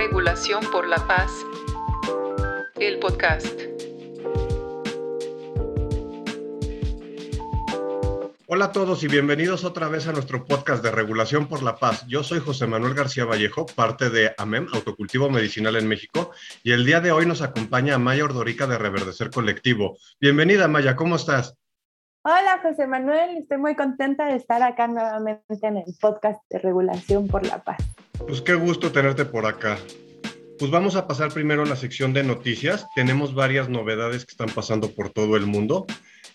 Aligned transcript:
Regulación 0.00 0.64
por 0.72 0.88
la 0.88 0.96
Paz. 1.06 1.30
El 2.76 2.98
podcast. 3.00 3.60
Hola 8.46 8.64
a 8.64 8.72
todos 8.72 9.04
y 9.04 9.08
bienvenidos 9.08 9.62
otra 9.64 9.88
vez 9.88 10.08
a 10.08 10.12
nuestro 10.12 10.46
podcast 10.46 10.82
de 10.82 10.90
Regulación 10.90 11.48
por 11.48 11.62
la 11.62 11.76
Paz. 11.76 12.06
Yo 12.06 12.22
soy 12.22 12.40
José 12.40 12.66
Manuel 12.66 12.94
García 12.94 13.26
Vallejo, 13.26 13.66
parte 13.66 14.08
de 14.08 14.32
AMEM, 14.38 14.68
Autocultivo 14.72 15.28
Medicinal 15.28 15.76
en 15.76 15.86
México, 15.86 16.30
y 16.62 16.72
el 16.72 16.86
día 16.86 17.02
de 17.02 17.12
hoy 17.12 17.26
nos 17.26 17.42
acompaña 17.42 17.98
Maya 17.98 18.24
Ordorica 18.24 18.66
de 18.66 18.78
Reverdecer 18.78 19.30
Colectivo. 19.30 19.98
Bienvenida 20.18 20.66
Maya, 20.66 20.96
¿cómo 20.96 21.16
estás? 21.16 21.58
Hola 22.22 22.60
José 22.62 22.86
Manuel, 22.86 23.36
estoy 23.36 23.58
muy 23.58 23.76
contenta 23.76 24.28
de 24.28 24.36
estar 24.36 24.62
acá 24.62 24.86
nuevamente 24.86 25.58
en 25.60 25.76
el 25.76 25.94
podcast 26.00 26.40
de 26.48 26.58
Regulación 26.58 27.28
por 27.28 27.46
la 27.46 27.62
Paz. 27.62 27.84
Pues 28.26 28.42
qué 28.42 28.54
gusto 28.54 28.92
tenerte 28.92 29.24
por 29.24 29.46
acá. 29.46 29.78
Pues 30.58 30.70
vamos 30.70 30.94
a 30.96 31.06
pasar 31.06 31.32
primero 31.32 31.62
a 31.62 31.66
la 31.66 31.76
sección 31.76 32.12
de 32.12 32.22
noticias. 32.22 32.86
Tenemos 32.94 33.34
varias 33.34 33.68
novedades 33.68 34.24
que 34.24 34.32
están 34.32 34.50
pasando 34.50 34.90
por 34.90 35.10
todo 35.10 35.36
el 35.36 35.46
mundo. 35.46 35.86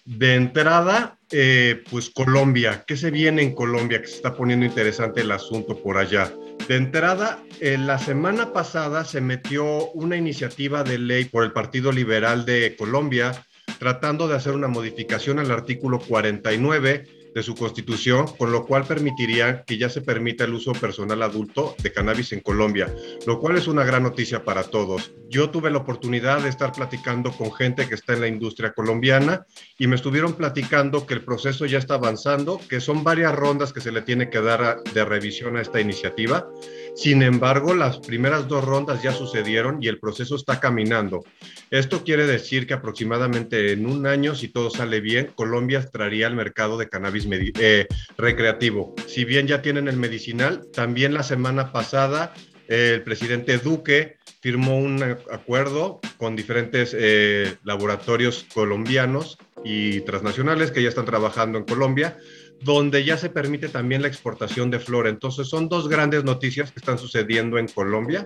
De 0.03 0.35
entrada, 0.35 1.17
eh, 1.31 1.84
pues 1.90 2.09
Colombia. 2.09 2.84
¿Qué 2.88 2.98
se 2.98 3.12
viene 3.12 3.43
en 3.43 3.55
Colombia? 3.55 4.02
Que 4.02 4.07
se 4.07 4.16
está 4.16 4.35
poniendo 4.35 4.66
interesante 4.66 5.21
el 5.21 5.31
asunto 5.31 5.81
por 5.81 5.98
allá. 5.98 6.31
De 6.67 6.76
entrada, 6.76 7.43
eh, 7.59 7.77
la 7.77 7.99
semana 7.99 8.52
pasada 8.52 9.05
se 9.05 9.21
metió 9.21 9.91
una 9.91 10.15
iniciativa 10.15 10.84
de 10.84 10.98
ley 10.98 11.26
por 11.26 11.43
el 11.43 11.52
Partido 11.52 11.91
Liberal 11.91 12.45
de 12.45 12.76
Colombia 12.77 13.45
tratando 13.79 14.27
de 14.27 14.35
hacer 14.35 14.54
una 14.54 14.67
modificación 14.67 15.40
al 15.40 15.52
artículo 15.52 15.99
49 15.99 17.07
de 17.35 17.44
su 17.44 17.53
constitución, 17.53 18.25
con 18.38 18.53
lo 18.53 18.66
cual 18.66 18.85
permitiría 18.88 19.66
que 19.66 19.77
ya 19.77 19.89
se 19.89 20.02
permita 20.02 20.45
el 20.45 20.53
uso 20.53 20.71
personal 20.71 21.21
adulto 21.21 21.76
de 21.84 21.91
cannabis 21.91 22.31
en 22.31 22.39
Colombia, 22.39 22.91
lo 23.27 23.39
cual 23.41 23.57
es 23.57 23.67
una 23.67 23.84
gran 23.84 24.03
noticia 24.03 24.45
para 24.45 24.63
todos. 24.63 25.12
Yo 25.29 25.49
tuve 25.49 25.70
la 25.70 25.79
oportunidad 25.79 26.41
de 26.41 26.49
estar 26.49 26.71
platicando 26.71 27.34
con 27.34 27.51
gente 27.51 27.90
que 27.90 27.96
está 27.96 28.13
en 28.13 28.21
la 28.21 28.27
industria 28.29 28.71
colombiana 28.71 29.46
y 29.77 29.87
me 29.87 29.98
estuvieron 29.98 30.34
platicando 30.34 31.05
que 31.05 31.13
el 31.13 31.26
proceso 31.26 31.65
ya 31.65 31.77
está 31.77 31.96
avanzando, 31.96 32.59
que 32.70 32.79
son 32.79 33.04
varias 33.04 33.35
rondas 33.35 33.74
que 33.74 33.81
se 33.81 33.91
le 33.91 34.02
tiene 34.02 34.29
que 34.29 34.40
dar 34.40 34.81
de 34.93 35.04
revisión 35.04 35.57
a 35.57 35.62
esta 35.62 35.81
iniciativa. 35.81 36.48
Sin 36.96 37.21
embargo, 37.24 37.76
las 37.76 37.99
primeras 37.99 38.48
dos 38.48 38.63
rondas 38.63 39.04
ya 39.04 39.12
sucedieron 39.12 39.84
y 39.84 39.90
el 39.90 39.99
proceso 39.99 40.35
está 40.35 40.62
caminando. 40.62 41.26
Esto 41.70 42.04
quiere 42.05 42.26
decir 42.26 42.65
que 42.65 42.74
aproximadamente 42.74 43.74
en 43.74 43.85
un 43.85 44.07
año, 44.07 44.34
si 44.34 44.48
todo 44.48 44.70
sale 44.70 45.02
bien, 45.02 45.32
Colombia 45.35 45.79
entraría 45.79 46.27
al 46.27 46.35
mercado 46.35 46.77
de 46.77 46.87
cannabis 46.87 47.27
eh, 47.29 47.87
recreativo. 48.18 48.96
Si 49.07 49.26
bien 49.26 49.46
ya 49.46 49.62
tienen 49.62 49.90
el 49.90 49.98
medicinal, 49.98 50.68
también 50.71 51.13
la 51.13 51.24
semana 51.24 51.74
pasada 51.74 52.34
eh, 52.68 52.93
el 52.96 53.04
presidente 53.04 53.57
Duque 53.57 54.18
firmó 54.41 54.77
un 54.77 55.02
acuerdo 55.32 55.99
con 56.18 56.35
diferentes 56.35 56.96
eh, 56.98 57.55
laboratorios 57.63 58.46
colombianos 58.54 59.37
y 59.63 60.02
transnacionales 60.02 60.71
que 60.71 60.84
ya 60.84 60.90
están 60.90 61.05
trabajando 61.05 61.57
en 61.57 61.65
Colombia, 61.65 62.18
donde 62.61 63.03
ya 63.03 63.17
se 63.17 63.29
permite 63.29 63.70
también 63.70 64.01
la 64.01 64.07
exportación 64.07 64.72
de 64.72 64.79
flora. 64.79 65.09
Entonces 65.09 65.47
son 65.47 65.69
dos 65.69 65.88
grandes 65.88 66.23
noticias 66.23 66.72
que 66.72 66.79
están 66.79 66.97
sucediendo 66.97 67.57
en 67.57 67.67
Colombia 67.67 68.25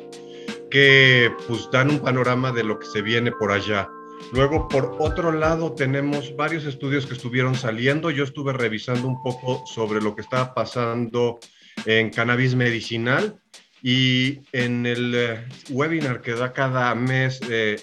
que 0.69 1.31
pues 1.47 1.69
dan 1.71 1.89
un 1.89 1.99
panorama 1.99 2.51
de 2.51 2.63
lo 2.63 2.79
que 2.79 2.85
se 2.85 3.01
viene 3.01 3.31
por 3.31 3.51
allá. 3.51 3.89
Luego, 4.33 4.67
por 4.67 4.97
otro 4.99 5.31
lado, 5.31 5.73
tenemos 5.73 6.35
varios 6.35 6.65
estudios 6.65 7.05
que 7.05 7.13
estuvieron 7.13 7.55
saliendo. 7.55 8.11
Yo 8.11 8.23
estuve 8.23 8.53
revisando 8.53 9.07
un 9.07 9.21
poco 9.23 9.63
sobre 9.65 10.01
lo 10.01 10.15
que 10.15 10.21
estaba 10.21 10.53
pasando 10.53 11.39
en 11.85 12.11
cannabis 12.11 12.53
medicinal 12.53 13.39
y 13.81 14.39
en 14.51 14.85
el 14.85 15.15
eh, 15.15 15.47
webinar 15.69 16.21
que 16.21 16.33
da 16.33 16.51
cada 16.51 16.93
mes 16.95 17.39
eh, 17.49 17.79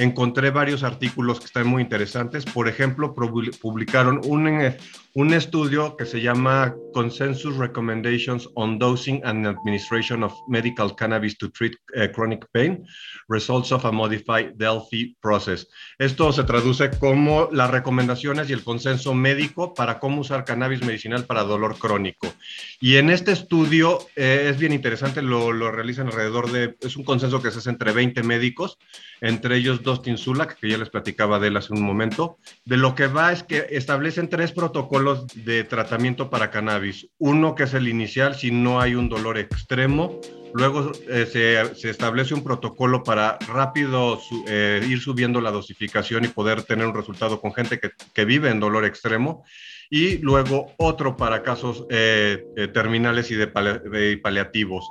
encontré 0.00 0.50
varios 0.50 0.82
artículos 0.82 1.38
que 1.38 1.46
están 1.46 1.66
muy 1.66 1.82
interesantes. 1.82 2.44
Por 2.44 2.68
ejemplo, 2.68 3.14
publicaron 3.14 4.20
un, 4.24 4.48
eh, 4.48 4.78
un 5.14 5.34
estudio 5.34 5.96
que 5.96 6.06
se 6.06 6.20
llama 6.20 6.74
Consensus 6.92 7.56
Recommendations 7.56 8.48
on 8.54 8.78
Dosing 8.78 9.20
and 9.24 9.46
Administration 9.46 10.22
of 10.22 10.32
Medical 10.48 10.94
Cannabis 10.94 11.36
to 11.38 11.50
Treat 11.50 11.76
eh, 11.94 12.10
Chronic 12.12 12.46
Pain, 12.52 12.86
Results 13.28 13.72
of 13.72 13.84
a 13.84 13.92
Modified 13.92 14.52
Delphi 14.54 15.16
Process. 15.20 15.68
Esto 15.98 16.32
se 16.32 16.44
traduce 16.44 16.90
como 16.90 17.48
las 17.50 17.70
recomendaciones 17.70 18.48
y 18.50 18.52
el 18.52 18.62
consenso 18.62 19.12
médico 19.12 19.74
para 19.74 19.98
cómo 19.98 20.20
usar 20.20 20.44
cannabis 20.44 20.84
medicinal 20.84 21.24
para 21.24 21.42
dolor 21.42 21.76
crónico. 21.78 22.32
Y 22.80 22.96
en 22.96 23.10
este 23.10 23.32
estudio 23.32 23.98
eh, 24.14 24.46
es 24.50 24.58
bien 24.58 24.72
interesante, 24.72 25.22
lo, 25.22 25.52
lo, 25.52 25.72
realizan 25.72 26.06
alrededor 26.06 26.52
de, 26.52 26.76
es 26.80 26.96
un 26.96 27.04
consenso 27.04 27.42
que 27.42 27.50
se 27.50 27.58
hace 27.58 27.70
entre 27.70 27.92
20 27.92 28.22
médicos, 28.22 28.78
entre 29.20 29.56
ellos 29.56 29.82
Dustin 29.82 30.16
Sulak, 30.16 30.58
que 30.58 30.68
ya 30.68 30.78
les 30.78 30.88
platicaba 30.88 31.40
de 31.40 31.48
él 31.48 31.56
hace 31.56 31.72
un 31.72 31.82
momento. 31.82 32.38
De 32.64 32.76
lo 32.76 32.94
que 32.94 33.08
va 33.08 33.32
es 33.32 33.42
que 33.42 33.66
establecen 33.70 34.28
tres 34.28 34.52
protocolos 34.52 34.99
de 35.34 35.64
tratamiento 35.64 36.30
para 36.30 36.50
cannabis. 36.50 37.08
Uno 37.18 37.54
que 37.54 37.64
es 37.64 37.74
el 37.74 37.88
inicial 37.88 38.34
si 38.34 38.50
no 38.50 38.80
hay 38.80 38.94
un 38.94 39.08
dolor 39.08 39.38
extremo. 39.38 40.20
Luego 40.52 40.92
eh, 41.08 41.26
se, 41.74 41.90
establece 41.90 42.34
un 42.34 42.42
protocolo 42.42 43.02
para 43.02 43.38
rápido 43.46 44.20
eh, 44.48 44.84
ir 44.88 45.00
subiendo 45.00 45.40
la 45.40 45.50
dosificación 45.50 46.24
y 46.24 46.28
poder 46.28 46.62
tener 46.62 46.86
un 46.86 46.94
resultado 46.94 47.40
con 47.40 47.54
gente 47.54 47.80
que, 47.80 48.24
vive 48.24 48.50
en 48.50 48.60
dolor 48.60 48.84
extremo. 48.84 49.44
Y 49.90 50.18
luego 50.18 50.72
otro 50.76 51.16
para 51.16 51.42
casos 51.42 51.84
eh, 51.90 52.44
terminales 52.72 53.30
y 53.30 53.34
de, 53.34 53.46
de 53.46 54.18
paliativos. 54.22 54.84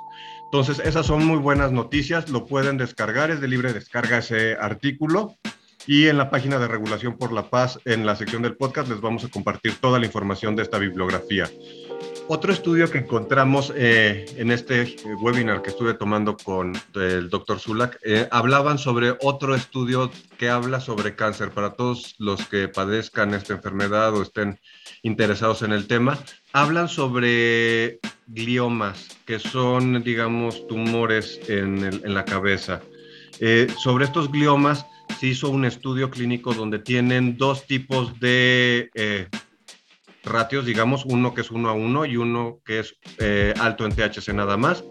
Entonces, 0.52 0.80
esas 0.84 1.06
son 1.06 1.24
muy 1.24 1.38
buenas 1.38 1.72
noticias. 1.72 2.28
Lo 2.28 2.44
pueden 2.44 2.76
descargar, 2.76 3.30
es 3.30 3.40
de 3.40 3.48
libre 3.48 3.72
descarga 3.72 4.18
ese 4.18 4.56
artículo. 4.56 5.36
Y 5.90 6.06
en 6.06 6.18
la 6.18 6.30
página 6.30 6.60
de 6.60 6.68
Regulación 6.68 7.18
por 7.18 7.32
la 7.32 7.50
Paz, 7.50 7.80
en 7.84 8.06
la 8.06 8.14
sección 8.14 8.42
del 8.42 8.54
podcast, 8.54 8.88
les 8.88 9.00
vamos 9.00 9.24
a 9.24 9.28
compartir 9.28 9.74
toda 9.80 9.98
la 9.98 10.06
información 10.06 10.54
de 10.54 10.62
esta 10.62 10.78
bibliografía. 10.78 11.50
Otro 12.28 12.52
estudio 12.52 12.88
que 12.88 12.98
encontramos 12.98 13.72
eh, 13.74 14.24
en 14.36 14.52
este 14.52 14.94
webinar 15.20 15.62
que 15.62 15.70
estuve 15.70 15.94
tomando 15.94 16.36
con 16.36 16.80
el 16.94 17.28
doctor 17.28 17.58
Zulak, 17.58 17.98
eh, 18.04 18.28
hablaban 18.30 18.78
sobre 18.78 19.16
otro 19.20 19.56
estudio 19.56 20.12
que 20.38 20.48
habla 20.48 20.78
sobre 20.78 21.16
cáncer. 21.16 21.50
Para 21.50 21.70
todos 21.70 22.14
los 22.18 22.46
que 22.46 22.68
padezcan 22.68 23.34
esta 23.34 23.54
enfermedad 23.54 24.14
o 24.14 24.22
estén 24.22 24.60
interesados 25.02 25.62
en 25.62 25.72
el 25.72 25.88
tema, 25.88 26.20
hablan 26.52 26.88
sobre 26.88 27.98
gliomas, 28.28 29.08
que 29.26 29.40
son, 29.40 30.04
digamos, 30.04 30.68
tumores 30.68 31.40
en, 31.48 32.14
la 32.14 32.24
cabeza. 32.24 32.80
Eh, 33.40 33.66
sobre 33.76 34.04
estos 34.04 34.30
gliomas, 34.30 34.86
se 35.18 35.26
hizo 35.26 35.50
un 35.50 35.64
estudio 35.64 36.10
clínico 36.10 36.54
donde 36.54 36.78
tienen 36.78 37.36
dos 37.36 37.66
tipos 37.66 38.18
de 38.20 38.90
eh, 38.94 39.28
ratios, 40.24 40.64
digamos, 40.64 41.04
uno 41.04 41.34
que 41.34 41.40
es 41.40 41.50
uno 41.50 41.68
a 41.68 41.72
uno 41.72 42.04
y 42.04 42.16
uno 42.16 42.60
que 42.64 42.80
es 42.80 42.94
eh, 43.18 43.54
alto 43.58 43.84
en 43.84 43.94
THC 43.94 44.28
nada 44.32 44.56
más. 44.56 44.84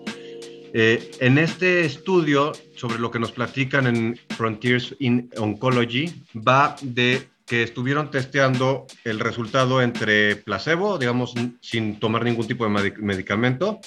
Eh, 0.73 1.11
en 1.19 1.37
este 1.37 1.85
estudio, 1.85 2.51
sobre 2.75 2.99
lo 2.99 3.09
que 3.09 3.19
nos 3.19 3.31
platican 3.31 3.87
en 3.87 4.19
Frontiers 4.37 4.95
in 4.99 5.29
Oncology, 5.37 6.23
va 6.35 6.75
de 6.81 7.27
que 7.47 7.63
estuvieron 7.63 8.11
testeando 8.11 8.85
el 9.03 9.19
resultado 9.19 9.81
entre 9.81 10.35
placebo, 10.35 10.99
digamos, 10.99 11.33
sin 11.61 11.99
tomar 11.99 12.23
ningún 12.23 12.47
tipo 12.47 12.69
de 12.69 12.93
medicamento, 12.99 13.79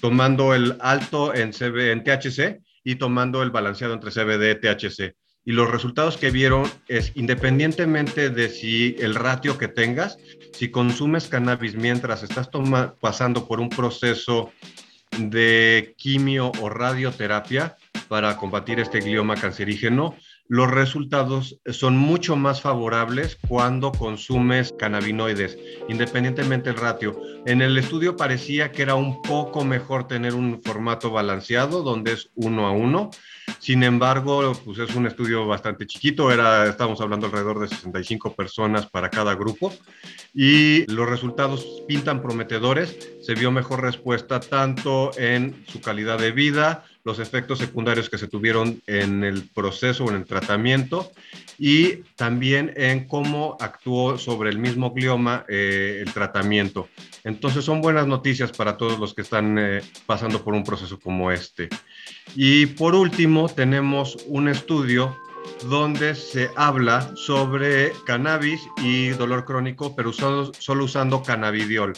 tomando 0.00 0.54
el 0.54 0.76
alto 0.80 1.32
en, 1.32 1.52
CB, 1.52 1.92
en 1.92 2.02
THC 2.02 2.60
y 2.82 2.96
tomando 2.96 3.44
el 3.44 3.50
balanceado 3.50 3.94
entre 3.94 4.10
CBD 4.10 4.50
y 4.50 4.60
THC 4.60 5.19
y 5.44 5.52
los 5.52 5.70
resultados 5.70 6.16
que 6.16 6.30
vieron 6.30 6.70
es 6.88 7.12
independientemente 7.14 8.30
de 8.30 8.48
si 8.48 8.96
el 8.98 9.14
ratio 9.14 9.58
que 9.58 9.68
tengas, 9.68 10.18
si 10.52 10.70
consumes 10.70 11.28
cannabis 11.28 11.74
mientras 11.74 12.22
estás 12.22 12.50
pasando 13.00 13.46
por 13.46 13.60
un 13.60 13.68
proceso 13.68 14.52
de 15.18 15.94
quimio 15.96 16.52
o 16.60 16.68
radioterapia 16.68 17.76
para 18.08 18.36
combatir 18.36 18.80
este 18.80 19.00
glioma 19.00 19.36
cancerígeno, 19.36 20.16
los 20.48 20.68
resultados 20.68 21.60
son 21.66 21.96
mucho 21.96 22.34
más 22.34 22.60
favorables 22.60 23.38
cuando 23.48 23.92
consumes 23.92 24.74
cannabinoides, 24.76 25.56
independientemente 25.88 26.70
del 26.70 26.80
ratio. 26.80 27.20
En 27.46 27.62
el 27.62 27.78
estudio 27.78 28.16
parecía 28.16 28.72
que 28.72 28.82
era 28.82 28.96
un 28.96 29.22
poco 29.22 29.64
mejor 29.64 30.08
tener 30.08 30.34
un 30.34 30.60
formato 30.60 31.12
balanceado, 31.12 31.84
donde 31.84 32.14
es 32.14 32.30
uno 32.34 32.66
a 32.66 32.72
uno, 32.72 33.10
Sin 33.58 33.82
embargo, 33.82 34.52
pues 34.64 34.78
es 34.78 34.94
un 34.94 35.06
estudio 35.06 35.46
bastante 35.46 35.86
chiquito, 35.86 36.30
era, 36.30 36.66
estamos 36.66 37.00
hablando 37.00 37.26
alrededor 37.26 37.60
de 37.60 37.68
65 37.68 38.34
personas 38.34 38.86
para 38.86 39.10
cada 39.10 39.34
grupo 39.34 39.72
y 40.34 40.90
los 40.92 41.08
resultados 41.08 41.82
pintan 41.86 42.22
prometedores. 42.22 42.96
Se 43.22 43.34
vio 43.34 43.50
mejor 43.50 43.82
respuesta 43.82 44.40
tanto 44.40 45.10
en 45.18 45.64
su 45.66 45.80
calidad 45.80 46.18
de 46.18 46.32
vida, 46.32 46.84
los 47.04 47.18
efectos 47.18 47.58
secundarios 47.58 48.10
que 48.10 48.18
se 48.18 48.28
tuvieron 48.28 48.82
en 48.86 49.24
el 49.24 49.48
proceso 49.48 50.04
o 50.04 50.10
en 50.10 50.16
el 50.16 50.24
tratamiento 50.26 51.10
y 51.58 51.96
también 52.16 52.72
en 52.76 53.06
cómo 53.06 53.56
actuó 53.60 54.18
sobre 54.18 54.50
el 54.50 54.58
mismo 54.58 54.90
glioma 54.92 55.44
eh, 55.48 56.02
el 56.06 56.12
tratamiento. 56.12 56.88
Entonces 57.24 57.64
son 57.64 57.80
buenas 57.80 58.06
noticias 58.06 58.52
para 58.52 58.76
todos 58.76 58.98
los 58.98 59.14
que 59.14 59.22
están 59.22 59.58
eh, 59.58 59.82
pasando 60.06 60.42
por 60.42 60.54
un 60.54 60.64
proceso 60.64 60.98
como 60.98 61.30
este. 61.30 61.68
Y 62.34 62.66
por 62.66 62.94
último, 62.94 63.48
tenemos 63.48 64.16
un 64.26 64.48
estudio 64.48 65.16
donde 65.68 66.14
se 66.14 66.50
habla 66.56 67.12
sobre 67.16 67.92
cannabis 68.06 68.60
y 68.82 69.08
dolor 69.10 69.44
crónico, 69.44 69.94
pero 69.94 70.12
solo 70.12 70.84
usando 70.84 71.22
cannabidiol. 71.22 71.92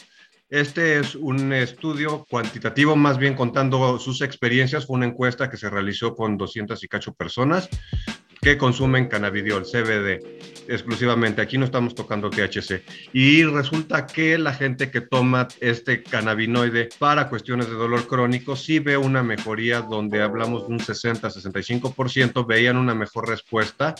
Este 0.52 0.98
es 0.98 1.14
un 1.14 1.50
estudio 1.54 2.26
cuantitativo, 2.28 2.94
más 2.94 3.16
bien 3.16 3.32
contando 3.32 3.98
sus 3.98 4.20
experiencias. 4.20 4.84
Fue 4.84 4.96
una 4.96 5.06
encuesta 5.06 5.48
que 5.48 5.56
se 5.56 5.70
realizó 5.70 6.14
con 6.14 6.36
200 6.36 6.84
y 6.84 6.88
cacho 6.88 7.14
personas 7.14 7.70
que 8.38 8.58
consumen 8.58 9.08
cannabidiol, 9.08 9.64
CBD, 9.64 10.20
exclusivamente. 10.68 11.40
Aquí 11.40 11.56
no 11.56 11.64
estamos 11.64 11.94
tocando 11.94 12.28
THC. 12.28 12.82
Y 13.14 13.44
resulta 13.44 14.06
que 14.06 14.36
la 14.36 14.52
gente 14.52 14.90
que 14.90 15.00
toma 15.00 15.48
este 15.60 16.02
cannabinoide 16.02 16.90
para 16.98 17.30
cuestiones 17.30 17.68
de 17.68 17.74
dolor 17.74 18.06
crónico 18.06 18.54
sí 18.54 18.78
ve 18.78 18.98
una 18.98 19.22
mejoría 19.22 19.80
donde 19.80 20.20
hablamos 20.20 20.68
de 20.68 20.74
un 20.74 20.80
60-65%, 20.80 22.46
veían 22.46 22.76
una 22.76 22.94
mejor 22.94 23.26
respuesta 23.26 23.94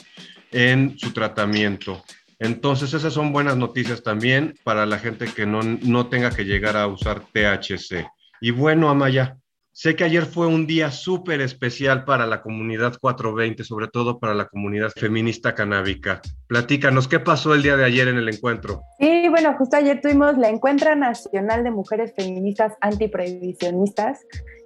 en 0.51 0.99
su 0.99 1.13
tratamiento. 1.13 2.05
Entonces, 2.43 2.93
esas 2.93 3.12
son 3.12 3.33
buenas 3.33 3.56
noticias 3.56 4.03
también 4.03 4.55
para 4.65 4.85
la 4.85 4.99
gente 4.99 5.27
que 5.27 5.47
no, 5.47 5.62
no 5.62 6.09
tenga 6.09 6.31
que 6.31 6.44
llegar 6.44 6.77
a 6.77 6.89
usar 6.89 7.21
THC. 7.33 8.05
Y 8.41 8.50
bueno, 8.50 8.91
Amaya, 8.91 9.37
Sé 9.75 9.97
que 9.97 10.05
ayer 10.05 10.27
fue 10.27 10.47
un 10.47 10.67
día 10.67 10.91
súper 10.91 11.41
especial 11.41 12.05
para 12.05 12.27
la 12.27 12.43
comunidad 12.43 12.99
420, 13.00 13.65
sobre 13.65 13.89
todo 13.89 14.19
para 14.19 14.35
la 14.35 14.47
comunidad 14.47 14.91
feminista 14.91 15.55
canábica. 15.55 16.21
Platícanos, 16.47 17.09
¿qué 17.09 17.21
pasó 17.21 17.55
el 17.55 17.62
día 17.62 17.79
de 17.79 17.87
ayer 17.87 18.06
en 18.09 18.19
el 18.19 18.29
encuentro? 18.29 18.83
Sí, 19.00 19.29
bueno, 19.31 19.55
justo 19.56 19.79
ayer 19.79 19.99
tuvimos 20.03 20.37
la 20.37 20.50
Encuentra 20.50 20.94
Nacional 20.94 21.65
de 21.65 21.71
Mujeres 21.71 22.12
Feministas 22.15 22.75
Antiprohibicionistas, 22.83 24.21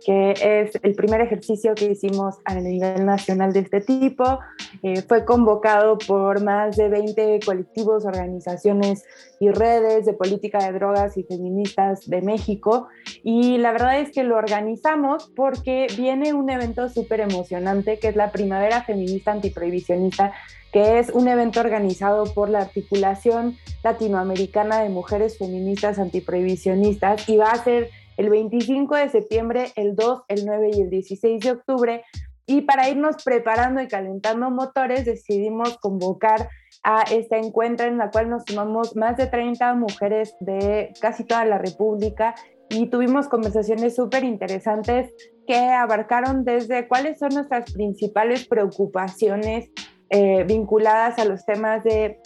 que 0.06 0.34
es 0.40 0.78
el 0.84 0.94
primer 0.94 1.20
ejercicio 1.20 1.74
que 1.74 1.86
hicimos 1.86 2.36
a 2.44 2.54
nivel 2.54 3.04
nacional 3.04 3.52
de 3.52 3.58
este 3.58 3.80
tipo. 3.80 4.38
Eh, 4.84 5.02
fue 5.02 5.24
convocado 5.24 5.98
por 5.98 6.44
más 6.44 6.76
de 6.76 6.88
20 6.88 7.40
colectivos, 7.44 8.04
organizaciones 8.04 9.04
y 9.40 9.50
redes 9.50 10.06
de 10.06 10.12
política 10.12 10.58
de 10.64 10.78
drogas 10.78 11.16
y 11.16 11.24
feministas 11.24 12.08
de 12.08 12.22
México. 12.22 12.86
Y 13.24 13.58
la 13.58 13.72
verdad 13.72 13.98
es 13.98 14.12
que 14.12 14.22
lo 14.22 14.36
organizamos 14.36 15.28
porque 15.34 15.88
viene 15.96 16.32
un 16.34 16.50
evento 16.50 16.88
súper 16.88 17.18
emocionante, 17.18 17.98
que 17.98 18.06
es 18.06 18.14
la 18.14 18.30
Primavera 18.30 18.84
Feminista 18.84 19.32
Antiprohibicionista, 19.32 20.32
que 20.72 21.00
es 21.00 21.10
un 21.10 21.26
evento 21.26 21.58
organizado 21.58 22.32
por 22.32 22.48
la 22.48 22.60
Articulación 22.60 23.56
Latinoamericana 23.82 24.84
de 24.84 24.88
Mujeres 24.88 25.36
Feministas 25.36 25.98
Antiprohibicionistas 25.98 27.28
y 27.28 27.38
va 27.38 27.50
a 27.50 27.64
ser 27.64 27.90
el 28.16 28.30
25 28.30 28.94
de 28.96 29.08
septiembre, 29.08 29.72
el 29.76 29.94
2, 29.94 30.22
el 30.28 30.46
9 30.46 30.70
y 30.74 30.80
el 30.82 30.90
16 30.90 31.40
de 31.40 31.50
octubre. 31.50 32.04
Y 32.46 32.62
para 32.62 32.88
irnos 32.88 33.16
preparando 33.24 33.82
y 33.82 33.88
calentando 33.88 34.50
motores, 34.50 35.04
decidimos 35.04 35.78
convocar 35.78 36.48
a 36.84 37.02
esta 37.10 37.36
encuentro 37.38 37.86
en 37.86 37.98
la 37.98 38.10
cual 38.10 38.30
nos 38.30 38.44
sumamos 38.46 38.94
más 38.94 39.16
de 39.16 39.26
30 39.26 39.74
mujeres 39.74 40.34
de 40.40 40.92
casi 41.00 41.24
toda 41.24 41.44
la 41.44 41.58
República 41.58 42.34
y 42.68 42.86
tuvimos 42.86 43.28
conversaciones 43.28 43.96
súper 43.96 44.24
interesantes 44.24 45.12
que 45.46 45.56
abarcaron 45.56 46.44
desde 46.44 46.86
cuáles 46.88 47.18
son 47.18 47.30
nuestras 47.34 47.72
principales 47.72 48.46
preocupaciones 48.46 49.70
eh, 50.10 50.44
vinculadas 50.44 51.18
a 51.18 51.24
los 51.24 51.44
temas 51.44 51.82
de 51.84 52.20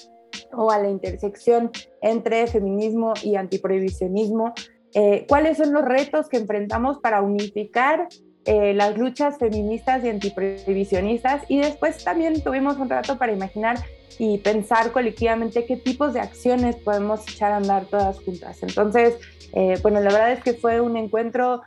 o 0.53 0.71
a 0.71 0.79
la 0.79 0.89
intersección 0.89 1.71
entre 2.03 2.47
feminismo 2.47 3.15
y 3.23 3.37
antiprohibicionismo, 3.37 4.53
eh, 4.95 5.27
cuáles 5.29 5.59
son 5.59 5.73
los 5.73 5.85
retos 5.85 6.29
que 6.29 6.37
enfrentamos 6.37 6.99
para 6.99 7.23
unificar 7.23 8.09
eh, 8.45 8.75
las 8.75 8.97
luchas 8.97 9.39
feministas 9.39 10.03
y 10.05 10.09
antiprohibicionistas 10.09 11.45
y 11.49 11.61
después 11.61 12.03
también 12.03 12.43
tuvimos 12.43 12.79
un 12.79 12.89
rato 12.89 13.19
para 13.19 13.33
imaginar 13.33 13.79
y 14.19 14.39
pensar 14.39 14.93
colectivamente 14.93 15.65
qué 15.67 15.77
tipos 15.77 16.15
de 16.15 16.21
acciones 16.21 16.77
podemos 16.77 17.23
echar 17.29 17.53
a 17.53 17.59
andar 17.59 17.85
todas 17.87 18.19
juntas. 18.21 18.63
Entonces, 18.63 19.19
eh, 19.53 19.79
bueno, 19.83 20.01
la 20.01 20.11
verdad 20.11 20.33
es 20.33 20.43
que 20.43 20.55
fue 20.55 20.81
un 20.81 20.97
encuentro 20.97 21.63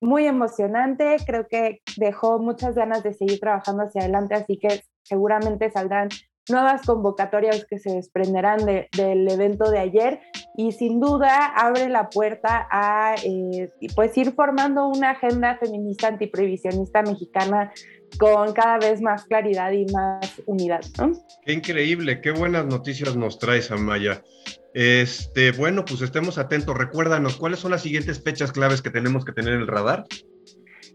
muy 0.00 0.26
emocionante, 0.26 1.16
creo 1.26 1.46
que 1.46 1.82
dejó 1.98 2.38
muchas 2.38 2.74
ganas 2.74 3.02
de 3.02 3.12
seguir 3.12 3.40
trabajando 3.40 3.82
hacia 3.82 4.00
adelante, 4.00 4.34
así 4.34 4.56
que 4.56 4.82
seguramente 5.02 5.70
saldrán 5.70 6.08
nuevas 6.48 6.82
convocatorias 6.82 7.64
que 7.64 7.78
se 7.78 7.90
desprenderán 7.90 8.64
del 8.64 9.28
evento 9.28 9.70
de 9.70 9.78
ayer 9.78 10.20
y 10.56 10.72
sin 10.72 11.00
duda 11.00 11.46
abre 11.46 11.88
la 11.88 12.10
puerta 12.10 12.68
a 12.70 13.14
eh, 13.24 13.70
pues 13.94 14.16
ir 14.16 14.32
formando 14.32 14.86
una 14.86 15.10
agenda 15.10 15.58
feminista 15.58 16.08
antiprohibicionista 16.08 17.02
mexicana 17.02 17.72
con 18.18 18.52
cada 18.52 18.78
vez 18.78 19.00
más 19.00 19.24
claridad 19.24 19.72
y 19.72 19.86
más 19.86 20.42
unidad. 20.46 20.82
Qué 21.44 21.52
increíble, 21.52 22.20
qué 22.20 22.30
buenas 22.30 22.66
noticias 22.66 23.16
nos 23.16 23.38
traes, 23.38 23.70
Amaya. 23.70 24.22
Este, 24.74 25.52
bueno, 25.52 25.84
pues 25.84 26.02
estemos 26.02 26.38
atentos. 26.38 26.76
Recuérdanos, 26.76 27.36
¿cuáles 27.36 27.60
son 27.60 27.70
las 27.70 27.82
siguientes 27.82 28.22
fechas 28.22 28.52
claves 28.52 28.82
que 28.82 28.90
tenemos 28.90 29.24
que 29.24 29.32
tener 29.32 29.54
en 29.54 29.60
el 29.60 29.66
radar? 29.66 30.04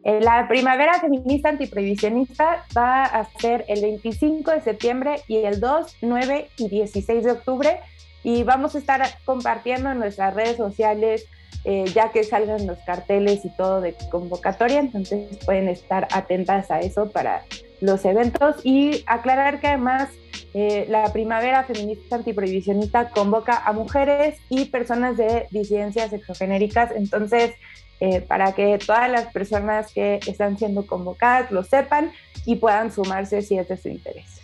Eh, 0.03 0.19
la 0.21 0.47
primavera 0.47 0.99
feminista 0.99 1.49
antiprohibicionista 1.49 2.65
va 2.75 3.03
a 3.03 3.25
ser 3.39 3.65
el 3.67 3.81
25 3.81 4.51
de 4.51 4.61
septiembre 4.61 5.21
y 5.27 5.37
el 5.37 5.59
2, 5.59 5.97
9 6.01 6.49
y 6.57 6.69
16 6.69 7.23
de 7.23 7.31
octubre. 7.31 7.79
Y 8.23 8.43
vamos 8.43 8.75
a 8.75 8.79
estar 8.79 9.01
compartiendo 9.25 9.91
en 9.91 9.99
nuestras 9.99 10.33
redes 10.33 10.57
sociales 10.57 11.27
eh, 11.65 11.85
ya 11.93 12.09
que 12.11 12.23
salgan 12.23 12.65
los 12.67 12.77
carteles 12.79 13.43
y 13.43 13.49
todo 13.49 13.81
de 13.81 13.93
convocatoria. 14.09 14.79
Entonces 14.79 15.37
pueden 15.45 15.67
estar 15.67 16.07
atentas 16.11 16.71
a 16.71 16.79
eso 16.79 17.11
para 17.11 17.43
los 17.81 18.05
eventos. 18.05 18.57
Y 18.63 19.03
aclarar 19.07 19.59
que 19.59 19.67
además 19.67 20.09
eh, 20.53 20.85
la 20.89 21.11
primavera 21.11 21.63
feminista 21.63 22.15
antiprohibicionista 22.15 23.09
convoca 23.09 23.57
a 23.57 23.73
mujeres 23.73 24.37
y 24.49 24.65
personas 24.65 25.17
de 25.17 25.47
disidencias 25.51 26.13
exogenéricas. 26.13 26.91
Entonces, 26.95 27.51
eh, 27.99 28.21
para 28.21 28.53
que 28.53 28.77
todas 28.85 29.09
las 29.09 29.31
personas 29.33 29.91
que 29.93 30.19
están 30.27 30.57
siendo 30.57 30.85
convocadas 30.85 31.51
lo 31.51 31.63
sepan 31.63 32.11
y 32.45 32.55
puedan 32.55 32.91
sumarse 32.91 33.41
si 33.41 33.57
es 33.57 33.67
de 33.67 33.77
su 33.77 33.89
interés. 33.89 34.41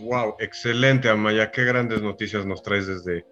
Wow, 0.00 0.36
excelente, 0.40 1.08
Amaya. 1.08 1.50
Qué 1.50 1.64
grandes 1.64 2.02
noticias 2.02 2.44
nos 2.44 2.62
traes 2.62 2.86
desde, 2.86 3.24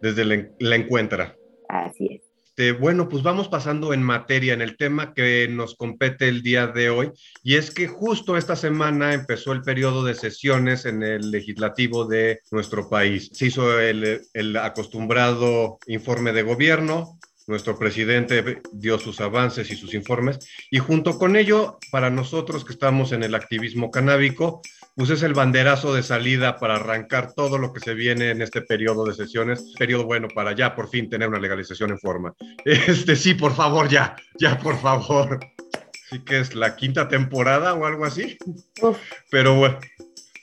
desde 0.00 0.24
la, 0.24 0.48
la 0.58 0.76
encuentra. 0.76 1.36
Así 1.68 2.06
es. 2.14 2.28
Este, 2.58 2.72
bueno, 2.72 3.08
pues 3.08 3.22
vamos 3.22 3.46
pasando 3.46 3.94
en 3.94 4.02
materia, 4.02 4.52
en 4.52 4.62
el 4.62 4.76
tema 4.76 5.14
que 5.14 5.46
nos 5.48 5.76
compete 5.76 6.28
el 6.28 6.42
día 6.42 6.66
de 6.66 6.90
hoy, 6.90 7.12
y 7.44 7.54
es 7.54 7.70
que 7.70 7.86
justo 7.86 8.36
esta 8.36 8.56
semana 8.56 9.14
empezó 9.14 9.52
el 9.52 9.62
periodo 9.62 10.04
de 10.04 10.16
sesiones 10.16 10.84
en 10.84 11.04
el 11.04 11.30
legislativo 11.30 12.04
de 12.04 12.40
nuestro 12.50 12.88
país. 12.88 13.30
Se 13.32 13.46
hizo 13.46 13.78
el, 13.78 14.22
el 14.32 14.56
acostumbrado 14.56 15.78
informe 15.86 16.32
de 16.32 16.42
gobierno, 16.42 17.20
nuestro 17.48 17.78
presidente 17.78 18.60
dio 18.72 18.98
sus 18.98 19.20
avances 19.20 19.70
y 19.70 19.76
sus 19.76 19.94
informes, 19.94 20.38
y 20.70 20.78
junto 20.78 21.18
con 21.18 21.34
ello, 21.34 21.78
para 21.90 22.10
nosotros 22.10 22.64
que 22.64 22.72
estamos 22.72 23.12
en 23.12 23.24
el 23.24 23.34
activismo 23.34 23.90
canábico, 23.90 24.60
pues 24.94 25.10
es 25.10 25.22
el 25.22 25.32
banderazo 25.32 25.94
de 25.94 26.02
salida 26.02 26.56
para 26.56 26.74
arrancar 26.74 27.32
todo 27.32 27.56
lo 27.56 27.72
que 27.72 27.80
se 27.80 27.94
viene 27.94 28.30
en 28.30 28.42
este 28.42 28.62
periodo 28.62 29.04
de 29.04 29.14
sesiones, 29.14 29.72
periodo 29.78 30.04
bueno 30.04 30.28
para 30.34 30.54
ya 30.54 30.74
por 30.74 30.88
fin 30.90 31.08
tener 31.08 31.28
una 31.28 31.38
legalización 31.38 31.90
en 31.90 31.98
forma. 31.98 32.34
Este 32.64 33.16
sí, 33.16 33.34
por 33.34 33.54
favor, 33.54 33.88
ya, 33.88 34.16
ya, 34.38 34.58
por 34.58 34.78
favor. 34.78 35.38
Sí 36.10 36.18
que 36.24 36.40
es 36.40 36.54
la 36.54 36.74
quinta 36.74 37.06
temporada 37.06 37.74
o 37.74 37.86
algo 37.86 38.04
así. 38.04 38.38
Pero 39.30 39.54
bueno, 39.54 39.78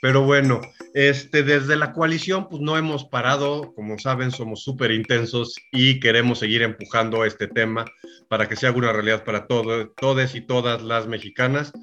pero 0.01 0.21
bueno, 0.21 0.62
este, 0.95 1.43
desde 1.43 1.75
la 1.75 1.91
coalición, 1.91 2.47
pues 2.47 2.61
no 2.61 2.77
hemos 2.77 3.03
parado, 3.03 3.73
como 3.75 3.99
saben, 3.99 4.31
somos 4.31 4.63
súper 4.63 4.91
intensos 4.91 5.57
y 5.73 5.99
queremos 5.99 6.39
seguir 6.39 6.61
empujando 6.61 7.25
este 7.25 7.47
tema 7.47 7.83
para 8.29 8.47
que 8.47 8.55
sea 8.55 8.71
una 8.71 8.93
realidad 8.93 9.25
para 9.25 9.45
todos, 9.45 9.89
y 10.33 10.41
todas 10.41 10.81
las 10.81 11.05
mexicanas. 11.05 11.73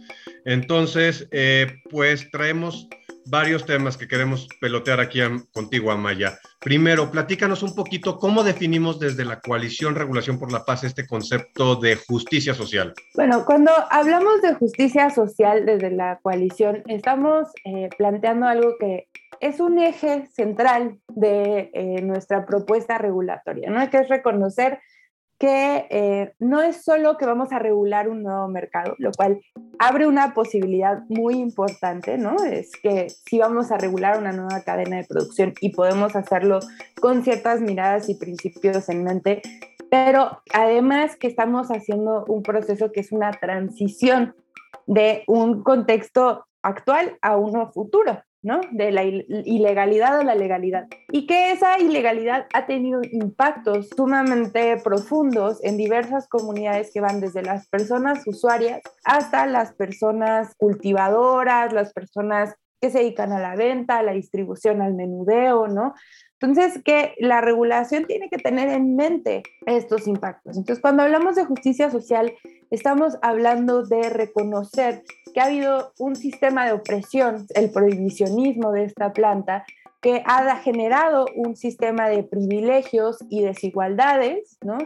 Entonces, 0.46 1.28
eh, 1.30 1.82
pues 1.90 2.30
traemos 2.30 2.88
varios 3.26 3.64
temas 3.66 3.96
que 3.96 4.08
queremos 4.08 4.48
pelotear 4.60 5.00
aquí 5.00 5.20
contigo, 5.52 5.90
Amaya. 5.90 6.38
Primero, 6.60 7.10
platícanos 7.10 7.62
un 7.62 7.74
poquito 7.74 8.18
cómo 8.18 8.44
definimos 8.44 9.00
desde 9.00 9.24
la 9.24 9.40
coalición 9.40 9.94
Regulación 9.94 10.38
por 10.38 10.52
la 10.52 10.64
Paz 10.64 10.84
este 10.84 11.06
concepto 11.06 11.76
de 11.76 11.96
justicia 11.96 12.54
social. 12.54 12.94
Bueno, 13.14 13.44
cuando 13.44 13.72
hablamos 13.90 14.42
de 14.42 14.54
justicia 14.54 15.10
social 15.10 15.66
desde 15.66 15.90
la 15.90 16.20
coalición, 16.22 16.82
estamos 16.86 17.48
eh, 17.64 17.88
planteando 17.98 18.46
algo 18.46 18.76
que 18.78 19.08
es 19.40 19.58
un 19.58 19.78
eje 19.78 20.26
central 20.32 20.98
de 21.08 21.70
eh, 21.74 22.02
nuestra 22.02 22.46
propuesta 22.46 22.98
regulatoria, 22.98 23.70
¿no? 23.70 23.90
Que 23.90 23.98
es 23.98 24.08
reconocer 24.08 24.78
que 25.42 25.88
eh, 25.90 26.34
no 26.38 26.62
es 26.62 26.84
solo 26.84 27.16
que 27.16 27.26
vamos 27.26 27.50
a 27.50 27.58
regular 27.58 28.08
un 28.08 28.22
nuevo 28.22 28.46
mercado, 28.46 28.94
lo 28.98 29.10
cual 29.10 29.40
abre 29.80 30.06
una 30.06 30.34
posibilidad 30.34 31.02
muy 31.08 31.34
importante, 31.34 32.16
¿no? 32.16 32.36
Es 32.44 32.70
que 32.80 33.10
si 33.10 33.40
vamos 33.40 33.72
a 33.72 33.76
regular 33.76 34.20
una 34.20 34.30
nueva 34.30 34.62
cadena 34.62 34.98
de 34.98 35.04
producción 35.04 35.52
y 35.60 35.70
podemos 35.70 36.14
hacerlo 36.14 36.60
con 37.00 37.24
ciertas 37.24 37.60
miradas 37.60 38.08
y 38.08 38.14
principios 38.14 38.88
en 38.88 39.02
mente, 39.02 39.42
pero 39.90 40.40
además 40.54 41.16
que 41.16 41.26
estamos 41.26 41.72
haciendo 41.72 42.24
un 42.28 42.44
proceso 42.44 42.92
que 42.92 43.00
es 43.00 43.10
una 43.10 43.32
transición 43.32 44.36
de 44.86 45.24
un 45.26 45.64
contexto 45.64 46.46
actual 46.62 47.18
a 47.20 47.36
uno 47.36 47.72
futuro. 47.72 48.22
¿No? 48.42 48.60
De 48.72 48.90
la 48.90 49.04
ilegalidad 49.04 50.20
a 50.20 50.24
la 50.24 50.34
legalidad. 50.34 50.88
Y 51.10 51.26
que 51.26 51.52
esa 51.52 51.78
ilegalidad 51.78 52.46
ha 52.52 52.66
tenido 52.66 53.00
impactos 53.02 53.88
sumamente 53.96 54.76
profundos 54.82 55.62
en 55.64 55.76
diversas 55.76 56.28
comunidades 56.28 56.90
que 56.92 57.00
van 57.00 57.20
desde 57.20 57.42
las 57.42 57.68
personas 57.68 58.26
usuarias 58.26 58.82
hasta 59.04 59.46
las 59.46 59.72
personas 59.72 60.54
cultivadoras, 60.56 61.72
las 61.72 61.92
personas 61.92 62.54
que 62.80 62.90
se 62.90 62.98
dedican 62.98 63.30
a 63.32 63.38
la 63.38 63.54
venta, 63.54 63.98
a 63.98 64.02
la 64.02 64.12
distribución, 64.12 64.82
al 64.82 64.94
menudeo, 64.94 65.68
¿no? 65.68 65.94
Entonces, 66.42 66.82
que 66.82 67.14
la 67.18 67.40
regulación 67.40 68.06
tiene 68.06 68.28
que 68.28 68.38
tener 68.38 68.68
en 68.68 68.96
mente 68.96 69.42
estos 69.64 70.08
impactos. 70.08 70.56
Entonces, 70.56 70.82
cuando 70.82 71.04
hablamos 71.04 71.36
de 71.36 71.44
justicia 71.44 71.90
social, 71.90 72.32
estamos 72.70 73.16
hablando 73.22 73.84
de 73.84 74.10
reconocer 74.10 75.04
que 75.32 75.40
ha 75.40 75.44
habido 75.44 75.92
un 75.98 76.16
sistema 76.16 76.66
de 76.66 76.72
opresión, 76.72 77.46
el 77.54 77.70
prohibicionismo 77.70 78.72
de 78.72 78.84
esta 78.84 79.12
planta, 79.12 79.64
que 80.00 80.22
ha 80.26 80.56
generado 80.56 81.26
un 81.36 81.54
sistema 81.54 82.08
de 82.08 82.24
privilegios 82.24 83.18
y 83.30 83.42
desigualdades, 83.42 84.58
¿no? 84.62 84.78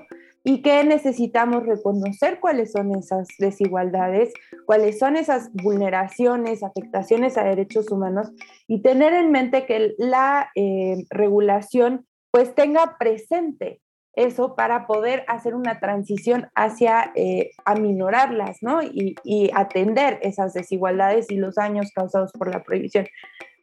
Y 0.49 0.62
que 0.62 0.85
necesitamos 0.85 1.67
reconocer 1.67 2.38
cuáles 2.38 2.71
son 2.71 2.95
esas 2.95 3.26
desigualdades, 3.41 4.33
cuáles 4.65 4.97
son 4.97 5.17
esas 5.17 5.53
vulneraciones, 5.53 6.62
afectaciones 6.62 7.37
a 7.37 7.43
derechos 7.43 7.91
humanos 7.91 8.31
y 8.69 8.81
tener 8.81 9.12
en 9.12 9.33
mente 9.33 9.67
que 9.67 9.97
la 9.99 10.53
eh, 10.55 11.05
regulación 11.11 12.07
pues 12.31 12.55
tenga 12.55 12.97
presente 12.97 13.81
eso 14.12 14.55
para 14.55 14.87
poder 14.87 15.25
hacer 15.26 15.57
una 15.57 15.81
transición 15.81 16.49
hacia 16.55 17.11
eh, 17.17 17.50
aminorarlas, 17.65 18.59
¿no? 18.61 18.85
Y, 18.85 19.17
y, 19.25 19.50
atender 19.53 20.21
esas 20.23 20.55
desigualdades 20.55 21.29
y 21.29 21.38
los 21.38 21.57
daños 21.57 21.91
causados 21.93 22.31
por 22.31 22.55
la 22.55 22.62
prohibición. 22.62 23.09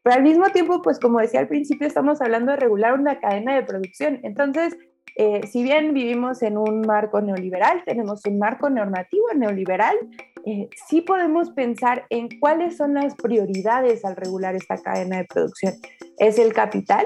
Pero 0.04 0.18
al 0.18 0.24
mismo 0.24 0.50
tiempo, 0.50 0.82
pues 0.82 1.00
como 1.00 1.20
decía 1.20 1.40
al 1.40 1.48
principio, 1.48 1.88
estamos 1.88 2.22
hablando 2.22 2.52
de 2.52 2.58
regular 2.58 2.94
una 2.94 3.22
cadena 3.22 3.56
de 3.56 3.64
producción. 3.64 4.20
Entonces, 4.24 4.76
eh, 5.16 5.42
si 5.48 5.64
bien 5.64 5.94
vivimos 5.94 6.42
en 6.42 6.58
un 6.58 6.82
marco 6.82 7.22
neoliberal, 7.22 7.84
tenemos 7.86 8.26
un 8.26 8.40
marco 8.40 8.70
normativo 8.70 9.28
neoliberal, 9.36 9.96
eh, 10.46 10.70
sí 10.88 11.02
podemos 11.02 11.52
pensar 11.52 12.06
en 12.10 12.28
cuáles 12.40 12.78
son 12.78 12.96
las 12.96 13.16
prioridades 13.16 14.04
al 14.06 14.16
regular 14.16 14.56
esta 14.56 14.78
cadena 14.78 15.18
de 15.18 15.26
producción. 15.26 15.76
¿Es 16.18 16.40
el 16.40 16.54
capital? 16.54 17.06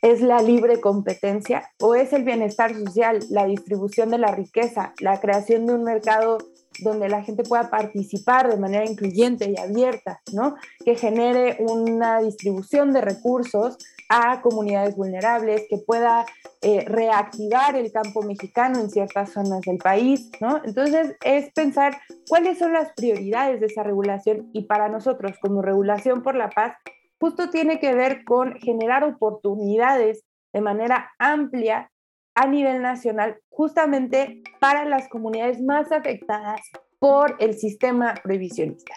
¿Es 0.00 0.20
la 0.20 0.42
libre 0.42 0.80
competencia 0.80 1.70
o 1.80 1.94
es 1.94 2.12
el 2.12 2.24
bienestar 2.24 2.74
social, 2.74 3.20
la 3.30 3.46
distribución 3.46 4.10
de 4.10 4.18
la 4.18 4.32
riqueza, 4.32 4.94
la 5.00 5.20
creación 5.20 5.66
de 5.66 5.74
un 5.74 5.84
mercado 5.84 6.38
donde 6.80 7.08
la 7.08 7.22
gente 7.22 7.42
pueda 7.42 7.70
participar 7.70 8.50
de 8.50 8.58
manera 8.58 8.84
incluyente 8.84 9.50
y 9.50 9.58
abierta, 9.58 10.20
¿no? 10.32 10.56
Que 10.84 10.96
genere 10.96 11.56
una 11.60 12.20
distribución 12.20 12.92
de 12.92 13.00
recursos 13.00 13.78
a 14.08 14.42
comunidades 14.42 14.96
vulnerables, 14.96 15.62
que 15.68 15.78
pueda 15.78 16.26
eh, 16.60 16.84
reactivar 16.86 17.76
el 17.76 17.92
campo 17.92 18.22
mexicano 18.22 18.80
en 18.80 18.90
ciertas 18.90 19.32
zonas 19.32 19.60
del 19.62 19.78
país, 19.78 20.30
¿no? 20.40 20.60
Entonces 20.64 21.16
es 21.24 21.52
pensar 21.52 22.00
cuáles 22.28 22.58
son 22.58 22.72
las 22.72 22.92
prioridades 22.92 23.60
de 23.60 23.66
esa 23.66 23.82
regulación 23.82 24.50
y 24.52 24.64
para 24.64 24.88
nosotros 24.88 25.32
como 25.40 25.62
regulación 25.62 26.22
por 26.22 26.34
la 26.34 26.50
paz, 26.50 26.76
justo 27.20 27.50
tiene 27.50 27.80
que 27.80 27.94
ver 27.94 28.24
con 28.24 28.54
generar 28.60 29.04
oportunidades 29.04 30.24
de 30.52 30.60
manera 30.60 31.10
amplia 31.18 31.90
a 32.34 32.46
nivel 32.46 32.82
nacional, 32.82 33.36
justamente 33.48 34.42
para 34.60 34.84
las 34.84 35.08
comunidades 35.08 35.60
más 35.60 35.92
afectadas 35.92 36.60
por 36.98 37.36
el 37.38 37.54
sistema 37.54 38.14
prohibicionista. 38.22 38.94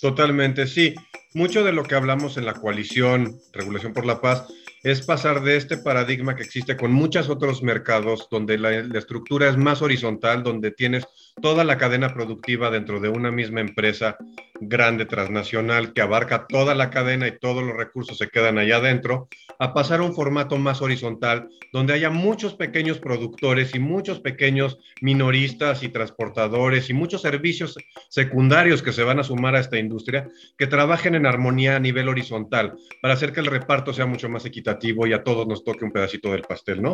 Totalmente, 0.00 0.66
sí. 0.66 0.94
Mucho 1.34 1.62
de 1.62 1.72
lo 1.72 1.84
que 1.84 1.94
hablamos 1.94 2.36
en 2.36 2.46
la 2.46 2.54
coalición 2.54 3.38
Regulación 3.52 3.92
por 3.92 4.04
la 4.04 4.20
Paz 4.20 4.48
es 4.82 5.02
pasar 5.02 5.42
de 5.42 5.56
este 5.56 5.76
paradigma 5.76 6.34
que 6.34 6.42
existe 6.42 6.76
con 6.76 6.92
muchos 6.92 7.28
otros 7.28 7.62
mercados, 7.62 8.28
donde 8.30 8.58
la, 8.58 8.70
la, 8.82 8.98
estructura 8.98 9.48
es 9.48 9.56
más 9.56 9.82
horizontal, 9.82 10.42
donde 10.42 10.70
tienes 10.70 11.06
toda 11.40 11.64
la 11.64 11.78
cadena 11.78 12.12
productiva 12.12 12.70
dentro 12.70 13.00
de 13.00 13.08
una 13.08 13.30
misma 13.30 13.60
empresa 13.60 14.16
grande 14.60 15.06
transnacional 15.06 15.92
que 15.92 16.02
abarca 16.02 16.46
toda 16.46 16.74
la 16.74 16.90
cadena 16.90 17.26
y 17.26 17.38
todos 17.38 17.64
los 17.64 17.76
recursos 17.76 18.18
se 18.18 18.28
quedan 18.28 18.58
allá 18.58 18.76
adentro, 18.76 19.28
a 19.58 19.72
pasar 19.72 20.00
a 20.00 20.02
un 20.02 20.14
formato 20.14 20.58
más 20.58 20.82
horizontal, 20.82 21.48
donde 21.72 21.94
haya 21.94 22.10
muchos 22.10 22.54
pequeños 22.54 22.98
productores 22.98 23.74
y 23.74 23.78
muchos 23.78 24.20
pequeños 24.20 24.78
minoristas 25.00 25.82
y 25.82 25.88
transportadores 25.88 26.90
y 26.90 26.94
muchos 26.94 27.22
servicios 27.22 27.76
secundarios 28.08 28.82
que 28.82 28.92
se 28.92 29.02
van 29.02 29.18
a 29.18 29.24
sumar 29.24 29.54
a 29.54 29.60
esta 29.60 29.78
industria, 29.78 30.28
que 30.58 30.66
trabajen 30.66 31.14
en 31.14 31.26
armonía 31.26 31.76
a 31.76 31.80
nivel 31.80 32.08
horizontal, 32.08 32.74
para 33.00 33.14
hacer 33.14 33.32
que 33.32 33.40
el 33.40 33.46
reparto 33.46 33.92
sea 33.92 34.06
mucho 34.06 34.28
más 34.28 34.44
equitativo 34.44 35.06
y 35.06 35.14
a 35.14 35.24
todos 35.24 35.46
nos 35.46 35.64
toque 35.64 35.84
un 35.84 35.92
pedacito 35.92 36.32
del 36.32 36.42
pastel, 36.42 36.82
¿no? 36.82 36.92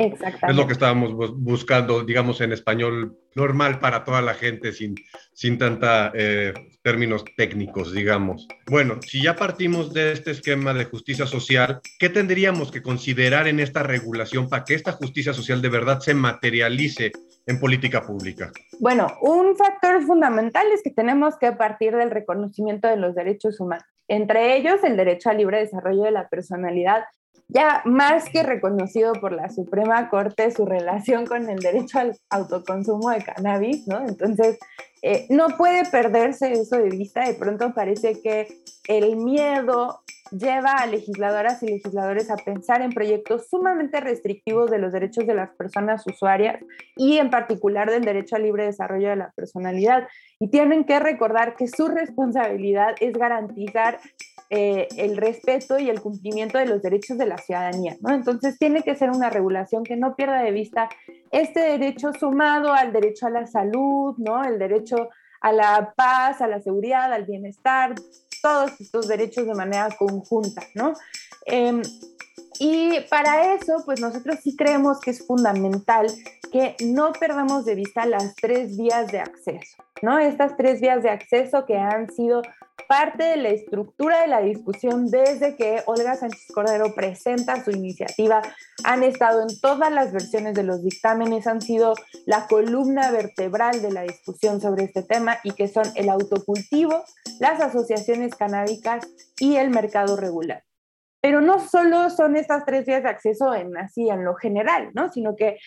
Es 0.48 0.54
lo 0.54 0.66
que 0.66 0.72
estábamos 0.72 1.14
buscando, 1.36 2.04
digamos, 2.04 2.40
en 2.40 2.52
español 2.52 3.16
normal 3.34 3.80
para 3.80 4.04
toda 4.04 4.22
la 4.22 4.25
gente 4.34 4.72
sin, 4.72 4.94
sin 5.32 5.58
tanta 5.58 6.12
eh, 6.14 6.52
términos 6.82 7.24
técnicos, 7.36 7.92
digamos. 7.92 8.46
Bueno, 8.66 9.00
si 9.02 9.22
ya 9.22 9.36
partimos 9.36 9.92
de 9.92 10.12
este 10.12 10.30
esquema 10.30 10.72
de 10.72 10.84
justicia 10.84 11.26
social, 11.26 11.80
¿qué 11.98 12.08
tendríamos 12.08 12.70
que 12.70 12.82
considerar 12.82 13.48
en 13.48 13.60
esta 13.60 13.82
regulación 13.82 14.48
para 14.48 14.64
que 14.64 14.74
esta 14.74 14.92
justicia 14.92 15.32
social 15.32 15.60
de 15.60 15.68
verdad 15.68 16.00
se 16.00 16.14
materialice 16.14 17.12
en 17.46 17.58
política 17.60 18.02
pública? 18.02 18.52
Bueno, 18.80 19.08
un 19.20 19.56
factor 19.56 20.02
fundamental 20.02 20.66
es 20.72 20.82
que 20.82 20.90
tenemos 20.90 21.36
que 21.38 21.52
partir 21.52 21.96
del 21.96 22.10
reconocimiento 22.10 22.88
de 22.88 22.96
los 22.96 23.14
derechos 23.14 23.60
humanos, 23.60 23.84
entre 24.08 24.56
ellos 24.56 24.82
el 24.84 24.96
derecho 24.96 25.30
al 25.30 25.38
libre 25.38 25.58
desarrollo 25.58 26.04
de 26.04 26.10
la 26.12 26.28
personalidad 26.28 27.04
ya 27.48 27.82
más 27.84 28.28
que 28.28 28.42
reconocido 28.42 29.12
por 29.14 29.32
la 29.32 29.48
Suprema 29.50 30.08
Corte 30.08 30.50
su 30.50 30.66
relación 30.66 31.26
con 31.26 31.48
el 31.48 31.58
derecho 31.58 31.98
al 31.98 32.18
autoconsumo 32.30 33.10
de 33.10 33.22
cannabis, 33.22 33.86
¿no? 33.86 34.06
Entonces, 34.06 34.58
eh, 35.02 35.26
no 35.30 35.48
puede 35.56 35.84
perderse 35.88 36.52
eso 36.52 36.76
de 36.76 36.90
vista. 36.90 37.26
De 37.26 37.34
pronto 37.34 37.72
parece 37.72 38.20
que 38.20 38.48
el 38.88 39.16
miedo 39.16 40.00
lleva 40.32 40.72
a 40.72 40.86
legisladoras 40.86 41.62
y 41.62 41.68
legisladores 41.68 42.30
a 42.30 42.36
pensar 42.36 42.82
en 42.82 42.90
proyectos 42.90 43.48
sumamente 43.48 44.00
restrictivos 44.00 44.70
de 44.70 44.78
los 44.78 44.92
derechos 44.92 45.26
de 45.26 45.34
las 45.34 45.50
personas 45.50 46.04
usuarias 46.06 46.60
y 46.96 47.18
en 47.18 47.30
particular 47.30 47.90
del 47.90 48.04
derecho 48.04 48.34
al 48.34 48.42
libre 48.42 48.64
desarrollo 48.64 49.10
de 49.10 49.16
la 49.16 49.30
personalidad. 49.36 50.08
Y 50.40 50.48
tienen 50.48 50.84
que 50.84 50.98
recordar 50.98 51.54
que 51.54 51.68
su 51.68 51.86
responsabilidad 51.88 52.96
es 53.00 53.12
garantizar 53.12 54.00
eh, 54.48 54.86
el 54.96 55.16
respeto 55.16 55.78
y 55.78 55.90
el 55.90 56.00
cumplimiento 56.00 56.58
de 56.58 56.66
los 56.66 56.80
derechos 56.80 57.18
de 57.18 57.26
la 57.26 57.36
ciudadanía. 57.38 57.96
Entonces 58.08 58.58
tiene 58.58 58.82
que 58.82 58.94
ser 58.94 59.10
una 59.10 59.28
regulación 59.28 59.82
que 59.82 59.96
no 59.96 60.14
pierda 60.14 60.42
de 60.42 60.52
vista 60.52 60.88
este 61.32 61.60
derecho 61.60 62.12
sumado 62.12 62.72
al 62.72 62.92
derecho 62.92 63.26
a 63.26 63.30
la 63.30 63.46
salud, 63.46 64.14
¿no? 64.18 64.44
El 64.44 64.58
derecho 64.58 65.08
a 65.40 65.52
la 65.52 65.92
paz, 65.96 66.40
a 66.40 66.46
la 66.46 66.60
seguridad, 66.60 67.12
al 67.12 67.24
bienestar, 67.24 67.94
todos 68.40 68.80
estos 68.80 69.08
derechos 69.08 69.46
de 69.46 69.54
manera 69.54 69.88
conjunta, 69.98 70.62
¿no? 70.74 70.92
Em, 71.44 71.82
y 72.58 73.00
para 73.10 73.54
eso, 73.54 73.82
pues 73.84 74.00
nosotros 74.00 74.38
sí 74.42 74.56
creemos 74.56 75.00
que 75.00 75.10
es 75.10 75.26
fundamental 75.26 76.06
que 76.52 76.76
no 76.84 77.12
perdamos 77.12 77.64
de 77.64 77.74
vista 77.74 78.06
las 78.06 78.34
tres 78.36 78.76
vías 78.76 79.08
de 79.08 79.20
acceso, 79.20 79.82
¿no? 80.02 80.18
Estas 80.18 80.56
tres 80.56 80.80
vías 80.80 81.02
de 81.02 81.10
acceso 81.10 81.66
que 81.66 81.76
han 81.76 82.10
sido 82.10 82.42
parte 82.88 83.24
de 83.24 83.36
la 83.36 83.48
estructura 83.48 84.20
de 84.20 84.28
la 84.28 84.40
discusión 84.40 85.10
desde 85.10 85.56
que 85.56 85.82
Olga 85.86 86.14
Sánchez 86.14 86.46
Cordero 86.54 86.94
presenta 86.94 87.64
su 87.64 87.70
iniciativa. 87.70 88.42
Han 88.84 89.02
estado 89.02 89.42
en 89.42 89.60
todas 89.60 89.92
las 89.92 90.12
versiones 90.12 90.54
de 90.54 90.62
los 90.62 90.82
dictámenes, 90.82 91.46
han 91.46 91.60
sido 91.60 91.94
la 92.26 92.46
columna 92.46 93.10
vertebral 93.10 93.82
de 93.82 93.92
la 93.92 94.02
discusión 94.02 94.60
sobre 94.60 94.84
este 94.84 95.02
tema 95.02 95.38
y 95.42 95.52
que 95.52 95.68
son 95.68 95.84
el 95.94 96.08
autocultivo, 96.08 97.04
las 97.40 97.60
asociaciones 97.60 98.34
canábicas 98.34 99.06
y 99.38 99.56
el 99.56 99.70
mercado 99.70 100.16
regular. 100.16 100.64
Pero 101.20 101.40
no 101.40 101.58
solo 101.58 102.10
son 102.10 102.36
estas 102.36 102.64
tres 102.64 102.86
vías 102.86 103.02
de 103.02 103.08
acceso 103.08 103.54
en 103.54 103.76
así 103.76 104.08
en 104.08 104.24
lo 104.24 104.34
general, 104.34 104.90
¿no? 104.94 105.10
Sino 105.10 105.34
que 105.34 105.58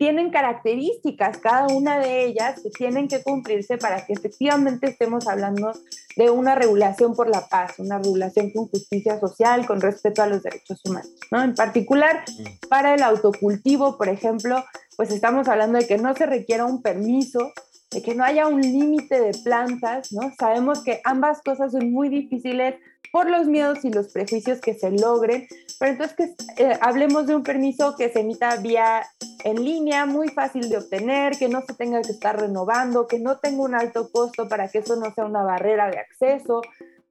tienen 0.00 0.30
características, 0.30 1.36
cada 1.36 1.66
una 1.66 1.98
de 1.98 2.24
ellas, 2.24 2.58
que 2.62 2.70
tienen 2.70 3.06
que 3.06 3.22
cumplirse 3.22 3.76
para 3.76 4.06
que 4.06 4.14
efectivamente 4.14 4.88
estemos 4.88 5.28
hablando 5.28 5.72
de 6.16 6.30
una 6.30 6.54
regulación 6.54 7.14
por 7.14 7.28
la 7.28 7.46
paz, 7.48 7.78
una 7.78 7.98
regulación 7.98 8.50
con 8.50 8.68
justicia 8.68 9.20
social, 9.20 9.66
con 9.66 9.78
respeto 9.78 10.22
a 10.22 10.26
los 10.26 10.42
derechos 10.42 10.80
humanos. 10.86 11.10
¿no? 11.30 11.42
En 11.42 11.54
particular, 11.54 12.24
para 12.70 12.94
el 12.94 13.02
autocultivo, 13.02 13.98
por 13.98 14.08
ejemplo, 14.08 14.64
pues 14.96 15.10
estamos 15.10 15.48
hablando 15.48 15.78
de 15.78 15.86
que 15.86 15.98
no 15.98 16.14
se 16.14 16.24
requiera 16.24 16.64
un 16.64 16.80
permiso, 16.80 17.52
de 17.90 18.00
que 18.00 18.14
no 18.14 18.24
haya 18.24 18.46
un 18.46 18.62
límite 18.62 19.20
de 19.20 19.36
plantas, 19.44 20.12
¿no? 20.12 20.32
Sabemos 20.38 20.82
que 20.82 21.02
ambas 21.04 21.42
cosas 21.42 21.72
son 21.72 21.92
muy 21.92 22.08
difíciles 22.08 22.76
por 23.12 23.28
los 23.28 23.46
miedos 23.46 23.84
y 23.84 23.90
los 23.90 24.08
prejuicios 24.12 24.60
que 24.60 24.74
se 24.74 24.90
logren, 24.90 25.46
pero 25.78 25.92
entonces 25.92 26.16
que 26.16 26.62
eh, 26.62 26.78
hablemos 26.80 27.26
de 27.26 27.34
un 27.34 27.42
permiso 27.42 27.96
que 27.96 28.08
se 28.10 28.20
emita 28.20 28.56
vía 28.56 29.02
en 29.44 29.64
línea, 29.64 30.06
muy 30.06 30.28
fácil 30.28 30.68
de 30.68 30.78
obtener, 30.78 31.36
que 31.36 31.48
no 31.48 31.62
se 31.62 31.74
tenga 31.74 32.02
que 32.02 32.12
estar 32.12 32.38
renovando, 32.38 33.06
que 33.06 33.18
no 33.18 33.38
tenga 33.38 33.62
un 33.62 33.74
alto 33.74 34.10
costo 34.12 34.48
para 34.48 34.68
que 34.68 34.78
eso 34.78 34.96
no 34.96 35.12
sea 35.12 35.24
una 35.24 35.42
barrera 35.42 35.90
de 35.90 35.98
acceso. 35.98 36.60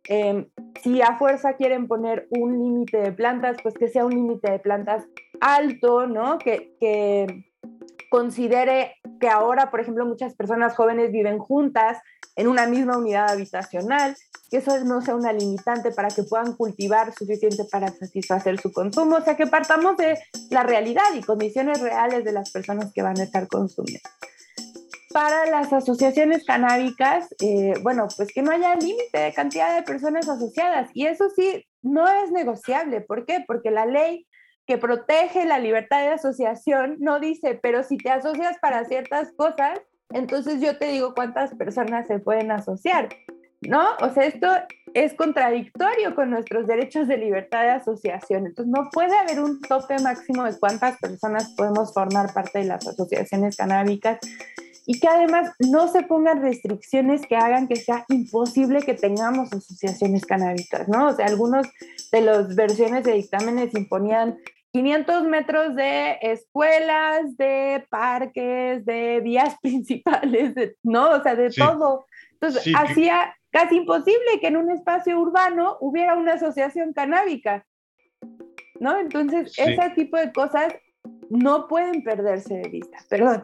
Em, 0.08 0.48
si 0.81 1.01
a 1.01 1.17
fuerza 1.17 1.53
quieren 1.53 1.88
poner 1.88 2.27
un 2.29 2.58
límite 2.58 2.98
de 2.98 3.12
plantas, 3.12 3.58
pues 3.62 3.75
que 3.75 3.89
sea 3.89 4.05
un 4.05 4.13
límite 4.13 4.51
de 4.51 4.60
plantas 4.60 5.03
alto, 5.41 6.08
¿no? 6.08 6.38
Que, 6.38 6.75
que 6.79 7.49
considere 8.10 8.96
que 9.20 9.30
ahora, 9.30 9.70
por 9.70 9.80
ejemplo, 9.80 10.06
muchas 10.06 10.36
personas 10.36 10.75
jóvenes 10.75 11.12
viven 11.12 11.39
juntas 11.39 11.98
en 12.36 12.48
una 12.48 12.66
misma 12.66 12.98
unidad 12.98 13.30
habitacional, 13.30 14.16
que 14.50 14.58
eso 14.58 14.84
no 14.86 15.01
sea 15.01 15.16
una 15.16 15.34
limitante 15.34 15.92
para 15.92 16.10
que 16.10 16.24
puedan 16.24 16.54
cultivar 16.54 17.13
suficiente 17.13 17.66
para 17.70 17.89
satisfacer 17.89 18.60
su 18.60 18.72
consumo, 18.72 19.18
o 19.18 19.22
sea, 19.22 19.36
que 19.36 19.48
partamos 19.48 19.98
de 19.98 20.18
la 20.50 20.63
realidad 20.63 21.04
y 21.16 21.22
condiciones 21.22 21.82
reales 21.82 22.24
de 22.24 22.32
las 22.32 22.50
personas 22.51 22.92
que 22.94 23.01
van 23.01 23.20
a 23.20 23.24
estar 23.24 23.48
consumiendo. 23.48 24.10
Para 25.12 25.48
las 25.48 25.74
asociaciones 25.74 26.46
canábicas, 26.46 27.28
eh, 27.42 27.74
bueno, 27.82 28.08
pues 28.16 28.32
que 28.32 28.42
no 28.42 28.51
haya 28.51 28.75
límite 28.75 29.18
de 29.18 29.34
cantidad 29.34 29.75
de 29.75 29.84
personas 29.84 30.30
asociadas 30.30 30.92
y 30.94 31.08
eso 31.08 31.30
sí, 31.36 31.66
no 31.82 32.08
es 32.08 32.32
negociable. 32.32 33.01
¿Por 33.01 33.25
qué? 33.25 33.44
Porque 33.46 33.72
la 33.72 33.86
ley 33.86 34.28
que 34.70 34.78
protege 34.78 35.46
la 35.46 35.58
libertad 35.58 36.02
de 36.02 36.10
asociación 36.10 36.98
no 37.00 37.20
dice, 37.20 37.60
pero 37.60 37.82
si 37.82 37.98
te 37.98 38.12
asocias 38.12 38.60
para 38.60 38.86
ciertas 38.86 39.32
cosas, 39.32 39.82
entonces 40.12 40.62
yo 40.62 40.78
te 40.78 40.92
digo 40.92 41.16
cuántas 41.16 41.56
personas 41.56 42.06
se 42.06 42.20
pueden 42.20 42.52
asociar, 42.52 43.10
¿no? 43.62 43.82
O 44.00 44.14
sea, 44.14 44.26
esto 44.26 44.48
es 44.94 45.16
contradictorio 45.16 46.14
con 46.14 46.30
nuestros 46.30 46.68
derechos 46.68 47.08
de 47.08 47.18
libertad 47.18 47.64
de 47.64 47.70
asociación. 47.70 48.46
Entonces 48.46 48.72
no 48.72 48.92
puede 48.92 49.18
haber 49.18 49.40
un 49.40 49.60
tope 49.60 49.98
máximo 50.04 50.44
de 50.44 50.56
cuántas 50.60 51.00
personas 51.00 51.52
podemos 51.58 51.92
formar 51.92 52.32
parte 52.32 52.60
de 52.60 52.66
las 52.66 52.88
asociaciones 52.88 53.58
canábicas 53.58 54.20
y 54.86 55.00
que 55.00 55.08
además 55.08 55.52
no 55.58 55.88
se 55.88 56.04
pongan 56.04 56.44
restricciones 56.44 57.26
que 57.26 57.36
hagan 57.36 57.68
que 57.68 57.76
sea 57.76 58.06
imposible 58.10 58.84
que 58.84 58.94
tengamos 58.94 59.52
asociaciones 59.52 60.28
canábicas, 60.28 60.88
¿no? 60.88 61.08
O 61.08 61.14
sea, 61.16 61.26
algunos 61.26 61.68
de 62.12 62.22
las 62.22 62.56
versiones 62.56 63.04
de 63.04 63.14
dictámenes 63.14 63.74
imponían 63.74 64.38
500 64.72 65.24
metros 65.24 65.76
de 65.76 66.18
escuelas, 66.22 67.36
de 67.38 67.86
parques, 67.90 68.86
de 68.86 69.20
vías 69.22 69.56
principales, 69.62 70.54
¿no? 70.84 71.12
O 71.12 71.24
sea, 71.24 71.36
de 71.36 71.50
todo. 71.50 72.06
Entonces, 72.34 72.74
hacía 72.76 73.36
casi 73.52 73.78
imposible 73.78 74.40
que 74.40 74.48
en 74.48 74.58
un 74.58 74.72
espacio 74.72 75.20
urbano 75.20 75.78
hubiera 75.82 76.16
una 76.16 76.34
asociación 76.34 76.94
canábica, 76.94 77.66
¿no? 78.80 78.98
Entonces, 79.00 79.58
ese 79.58 79.90
tipo 79.96 80.18
de 80.18 80.32
cosas 80.32 80.74
no 81.30 81.68
pueden 81.68 82.04
perderse 82.04 82.56
de 82.56 82.70
vista. 82.70 82.98
Perdón. 83.10 83.44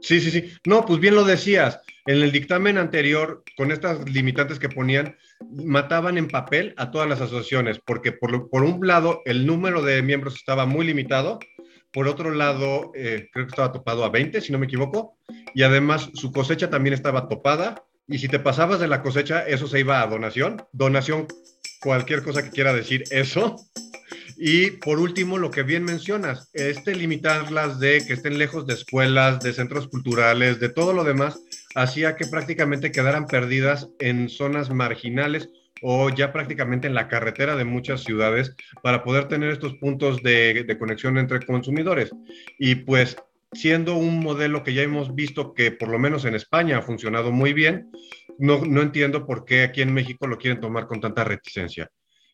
Sí, 0.00 0.20
sí, 0.20 0.30
sí. 0.30 0.52
No, 0.64 0.84
pues 0.84 1.00
bien 1.00 1.14
lo 1.14 1.24
decías. 1.24 1.80
En 2.06 2.22
el 2.22 2.32
dictamen 2.32 2.78
anterior, 2.78 3.44
con 3.56 3.70
estas 3.70 4.08
limitantes 4.08 4.58
que 4.58 4.68
ponían, 4.68 5.16
mataban 5.50 6.16
en 6.16 6.28
papel 6.28 6.74
a 6.76 6.90
todas 6.90 7.08
las 7.08 7.20
asociaciones, 7.20 7.80
porque 7.84 8.12
por, 8.12 8.34
un 8.34 8.86
lado 8.86 9.22
el 9.24 9.46
número 9.46 9.82
de 9.82 10.02
miembros 10.02 10.36
estaba 10.36 10.64
muy 10.66 10.86
limitado, 10.86 11.38
por 11.92 12.08
otro 12.08 12.30
lado 12.30 12.92
eh, 12.94 13.28
creo 13.32 13.46
que 13.46 13.50
estaba 13.50 13.72
topado 13.72 14.04
a 14.04 14.10
20, 14.10 14.40
si 14.40 14.52
no 14.52 14.58
me 14.58 14.66
equivoco, 14.66 15.18
y 15.54 15.62
además 15.62 16.10
su 16.14 16.32
cosecha 16.32 16.70
también 16.70 16.94
estaba 16.94 17.28
topada, 17.28 17.84
y 18.06 18.18
si 18.18 18.28
te 18.28 18.38
pasabas 18.38 18.80
de 18.80 18.88
la 18.88 19.02
cosecha, 19.02 19.46
eso 19.46 19.66
se 19.66 19.80
iba 19.80 20.00
a 20.00 20.06
donación, 20.06 20.62
donación, 20.72 21.26
cualquier 21.80 22.22
cosa 22.22 22.42
que 22.42 22.50
quiera 22.50 22.72
decir 22.72 23.04
eso. 23.10 23.56
Y 24.40 24.70
por 24.70 25.00
último, 25.00 25.36
lo 25.36 25.50
que 25.50 25.64
bien 25.64 25.82
mencionas, 25.82 26.48
este 26.52 26.94
limitarlas 26.94 27.80
de 27.80 28.06
que 28.06 28.12
estén 28.12 28.38
lejos 28.38 28.68
de 28.68 28.74
escuelas, 28.74 29.40
de 29.40 29.52
centros 29.52 29.88
culturales, 29.88 30.60
de 30.60 30.68
todo 30.68 30.92
lo 30.92 31.02
demás, 31.02 31.42
hacía 31.74 32.14
que 32.14 32.26
prácticamente 32.26 32.92
quedaran 32.92 33.26
perdidas 33.26 33.88
en 33.98 34.28
zonas 34.28 34.70
marginales 34.70 35.50
o 35.82 36.10
ya 36.10 36.32
prácticamente 36.32 36.86
en 36.86 36.94
la 36.94 37.08
carretera 37.08 37.56
de 37.56 37.64
muchas 37.64 38.04
ciudades 38.04 38.54
para 38.80 39.02
poder 39.02 39.26
tener 39.26 39.50
estos 39.50 39.74
puntos 39.74 40.22
de, 40.22 40.76
conexión 40.78 41.18
entre 41.18 41.44
consumidores. 41.44 42.10
Y 42.60 42.76
pues 42.76 43.16
siendo 43.52 43.96
un 43.96 44.20
modelo 44.20 44.62
que 44.62 44.74
ya 44.74 44.82
hemos 44.82 45.16
visto 45.16 45.52
que 45.52 45.72
por 45.72 45.88
lo 45.88 45.98
menos 45.98 46.24
en 46.24 46.36
España 46.36 46.78
ha 46.78 46.82
funcionado 46.82 47.32
muy 47.32 47.52
bien, 47.52 47.90
no, 48.38 48.64
no 48.64 48.82
entiendo 48.82 49.26
por 49.26 49.44
qué 49.44 49.62
aquí 49.62 49.82
en 49.82 49.92
México 49.92 50.28
lo 50.28 50.38
quieren 50.38 50.60
tomar 50.60 50.86
con 50.86 51.00
tanta 51.00 51.24
reticencia. 51.24 51.90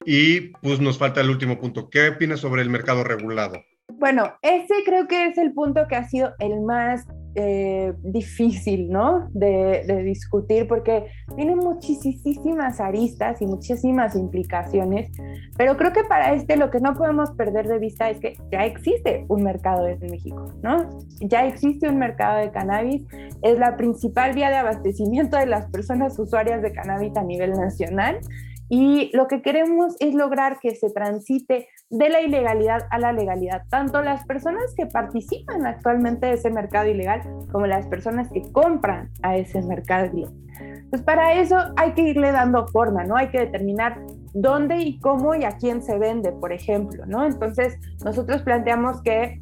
Y 0.07 0.53
pues 0.63 0.81
nos 0.81 0.99
falta 0.99 1.21
el 1.21 1.31
último 1.31 1.59
punto. 1.59 1.89
¿Qué 1.91 2.09
opinas 2.09 2.41
sobre 2.41 2.63
el 2.63 2.71
mercado 2.71 3.05
regulado? 3.05 3.63
Bueno, 3.89 4.33
ese 4.43 4.75
creo 4.85 5.07
que 5.07 5.27
es 5.27 5.39
el 5.39 5.53
punto 5.53 5.87
que 5.89 5.97
ha 5.97 6.09
sido 6.09 6.33
el 6.39 6.61
más 6.63 7.07
eh, 7.37 7.93
difícil, 8.03 8.89
¿no? 8.91 9.29
De, 9.33 10.03
discutir 10.05 10.69
porque 10.69 11.07
tiene 11.35 11.57
muchísimas 11.57 12.81
aristas 12.81 13.43
y 13.43 13.47
muchísimas 13.47 14.15
implicaciones, 14.15 15.11
pero 15.57 15.77
creo 15.77 15.93
que 15.93 16.05
para 16.05 16.33
este 16.35 16.57
lo 16.57 16.71
que 16.71 16.79
no 16.79 16.95
podemos 16.95 17.33
perder 17.33 17.67
de 17.67 17.81
vista 17.81 18.09
es 18.09 18.21
que 18.21 18.37
ya 18.53 18.65
existe 18.65 19.27
un 19.29 19.43
mercado 19.43 19.89
en 19.89 19.99
México, 20.11 20.55
¿no? 20.63 20.89
Ya 21.21 21.47
existe 21.47 21.89
un 21.89 21.99
mercado 21.99 22.39
de 22.39 22.53
cannabis, 22.53 23.03
es 23.43 23.59
la 23.59 23.77
principal 23.77 24.35
vía 24.35 24.51
de 24.51 24.57
abastecimiento 24.57 25.37
de 25.37 25.47
las 25.47 25.67
personas 25.71 26.17
usuarias 26.19 26.63
de 26.63 26.73
cannabis 26.73 27.17
a 27.17 27.25
nivel 27.25 27.53
nacional 27.53 28.21
y 28.69 29.11
lo 29.15 29.29
que 29.29 29.43
queremos 29.43 29.97
es 30.01 30.15
lograr 30.15 30.59
que 30.61 30.75
se 30.75 30.91
transite 30.91 31.69
de 31.91 32.09
la 32.09 32.21
ilegalidad 32.23 32.87
a 32.91 32.99
la 32.99 33.13
legalidad, 33.13 33.63
tanto 33.69 34.03
las 34.03 34.25
personas 34.25 34.75
que 34.77 34.87
participan 34.87 35.67
actualmente 35.67 36.27
de 36.27 36.33
ese 36.35 36.51
mercado 36.51 36.89
ilegal 36.89 37.23
como 37.53 37.67
las 37.67 37.87
personas 37.87 38.31
que 38.31 38.43
compran 38.53 39.11
a 39.23 39.37
ese 39.37 39.63
mercado 39.63 40.07
ilegal. 40.07 40.35
Pues 40.91 41.03
para 41.03 41.35
eso 41.35 41.57
hay 41.77 41.93
que 41.95 42.03
irle 42.03 42.31
dando 42.31 42.69
forma, 42.69 43.05
¿no? 43.05 43.17
Hay 43.17 43.29
que 43.29 43.41
determinar 43.41 44.01
dónde 44.33 44.79
y 44.79 44.99
cómo 45.01 45.35
y 45.35 45.45
a 45.45 45.57
quién 45.57 45.83
se 45.83 45.99
vende, 45.99 46.33
por 46.33 46.53
ejemplo, 46.53 47.05
¿no? 47.07 47.25
Entonces, 47.25 47.79
nosotros 48.05 48.43
planteamos 48.43 49.03
que 49.03 49.41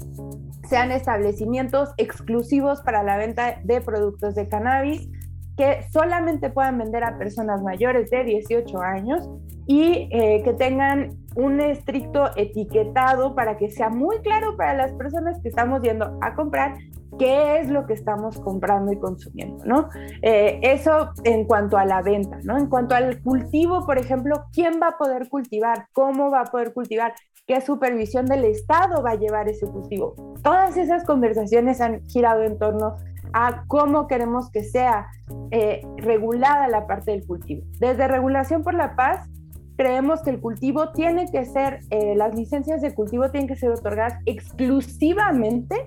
sean 0.69 0.91
establecimientos 0.93 1.91
exclusivos 1.99 2.81
para 2.81 3.03
la 3.03 3.19
venta 3.19 3.61
de 3.65 3.81
productos 3.81 4.35
de 4.35 4.49
cannabis, 4.49 5.09
que 5.57 5.83
solamente 5.91 6.51
puedan 6.51 6.79
vender 6.79 7.05
a 7.05 7.19
personas 7.19 7.63
mayores 7.63 8.11
de 8.11 8.25
18 8.25 8.81
años 8.81 9.29
y 9.67 10.09
eh, 10.11 10.43
que 10.45 10.55
tengan 10.55 11.11
un 11.35 11.61
estricto 11.61 12.31
etiquetado 12.37 13.35
para 13.35 13.57
que 13.57 13.71
sea 13.71 13.89
muy 13.89 14.19
claro 14.21 14.57
para 14.57 14.75
las 14.75 14.93
personas 14.93 15.41
que 15.41 15.49
estamos 15.49 15.83
yendo 15.83 16.19
a 16.21 16.35
comprar 16.35 16.77
qué 17.23 17.61
es 17.61 17.71
lo 17.71 17.87
que 17.87 17.93
estamos 17.93 18.37
comprando 18.41 18.91
y 18.91 18.99
consumiendo, 18.99 19.65
¿no? 19.65 19.89
Eh, 20.23 20.59
eso 20.61 21.11
en 21.23 21.45
cuanto 21.45 21.79
a 21.79 21.85
la 21.85 22.03
venta, 22.03 22.41
¿no? 22.43 22.59
En 22.59 22.67
cuanto 22.67 22.97
al 22.97 23.23
cultivo, 23.23 23.87
por 23.87 23.97
ejemplo, 23.97 24.47
¿quién 24.53 24.81
va 24.83 24.89
a 24.89 24.99
poder 24.99 25.29
cultivar? 25.29 25.87
¿Cómo 25.93 26.33
va 26.33 26.41
a 26.41 26.45
poder 26.47 26.75
cultivar? 26.75 27.15
¿Qué 27.47 27.61
supervisión 27.61 28.27
del 28.27 28.45
Estado 28.45 29.05
va 29.05 29.13
a 29.13 29.15
llevar 29.15 29.49
ese 29.49 29.69
cultivo? 29.69 30.17
Todas 30.43 30.77
esas 30.77 31.05
conversaciones 31.05 31.81
han 31.81 32.05
girado 32.09 32.43
en 32.43 32.59
torno 32.59 32.97
a 33.33 33.67
cómo 33.69 34.09
queremos 34.09 34.51
que 34.51 34.65
sea 34.65 35.07
eh, 35.53 35.87
regulada 35.99 36.67
la 36.67 36.89
parte 36.89 37.13
del 37.13 37.25
cultivo. 37.25 37.63
Desde 37.79 38.09
Regulación 38.09 38.65
por 38.65 38.75
la 38.75 38.97
Paz, 38.97 39.29
creemos 39.77 40.23
que 40.23 40.31
el 40.31 40.41
cultivo 40.41 40.91
tiene 40.91 41.31
que 41.31 41.45
ser, 41.45 41.83
eh, 41.91 42.17
las 42.17 42.35
licencias 42.35 42.83
de 42.83 42.93
cultivo 42.93 43.31
tienen 43.31 43.47
que 43.47 43.55
ser 43.55 43.71
otorgadas 43.71 44.19
exclusivamente 44.27 45.87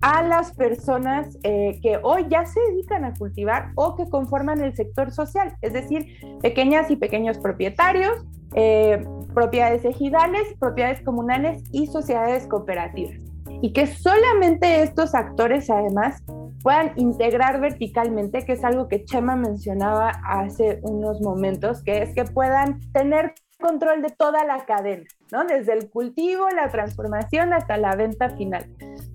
a 0.00 0.22
las 0.22 0.52
personas 0.52 1.36
eh, 1.42 1.78
que 1.82 1.98
hoy 2.02 2.26
ya 2.28 2.46
se 2.46 2.60
dedican 2.70 3.04
a 3.04 3.14
cultivar 3.14 3.72
o 3.74 3.96
que 3.96 4.08
conforman 4.08 4.60
el 4.62 4.74
sector 4.74 5.10
social, 5.10 5.56
es 5.60 5.72
decir, 5.72 6.06
pequeñas 6.40 6.90
y 6.90 6.96
pequeños 6.96 7.38
propietarios, 7.38 8.24
eh, 8.54 9.04
propiedades 9.34 9.84
ejidales, 9.84 10.42
propiedades 10.58 11.02
comunales 11.02 11.62
y 11.72 11.86
sociedades 11.86 12.46
cooperativas. 12.46 13.18
Y 13.60 13.72
que 13.72 13.86
solamente 13.86 14.82
estos 14.82 15.14
actores 15.14 15.68
además 15.68 16.22
puedan 16.62 16.92
integrar 16.96 17.60
verticalmente, 17.60 18.44
que 18.44 18.52
es 18.52 18.64
algo 18.64 18.88
que 18.88 19.04
Chema 19.04 19.36
mencionaba 19.36 20.10
hace 20.24 20.78
unos 20.82 21.20
momentos, 21.20 21.82
que 21.82 22.02
es 22.02 22.14
que 22.14 22.24
puedan 22.24 22.80
tener 22.92 23.34
control 23.58 24.02
de 24.02 24.10
toda 24.10 24.44
la 24.44 24.64
cadena, 24.64 25.04
¿no? 25.32 25.44
Desde 25.44 25.72
el 25.72 25.90
cultivo, 25.90 26.48
la 26.50 26.68
transformación 26.68 27.52
hasta 27.52 27.76
la 27.76 27.96
venta 27.96 28.30
final. 28.30 28.66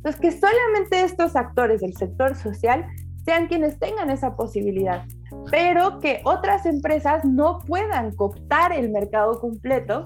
Entonces, 0.04 0.20
que 0.20 0.32
solamente 0.32 1.02
estos 1.02 1.38
actores 1.38 1.80
del 1.80 1.96
sector 1.96 2.36
social 2.36 2.86
sean 3.24 3.48
quienes 3.48 3.80
tengan 3.80 4.10
esa 4.10 4.36
posibilidad, 4.36 5.06
pero 5.50 6.02
que 6.02 6.20
otras 6.26 6.66
empresas 6.66 7.24
no 7.24 7.60
puedan 7.60 8.14
cooptar 8.14 8.74
el 8.74 8.90
mercado 8.90 9.40
completo 9.40 10.04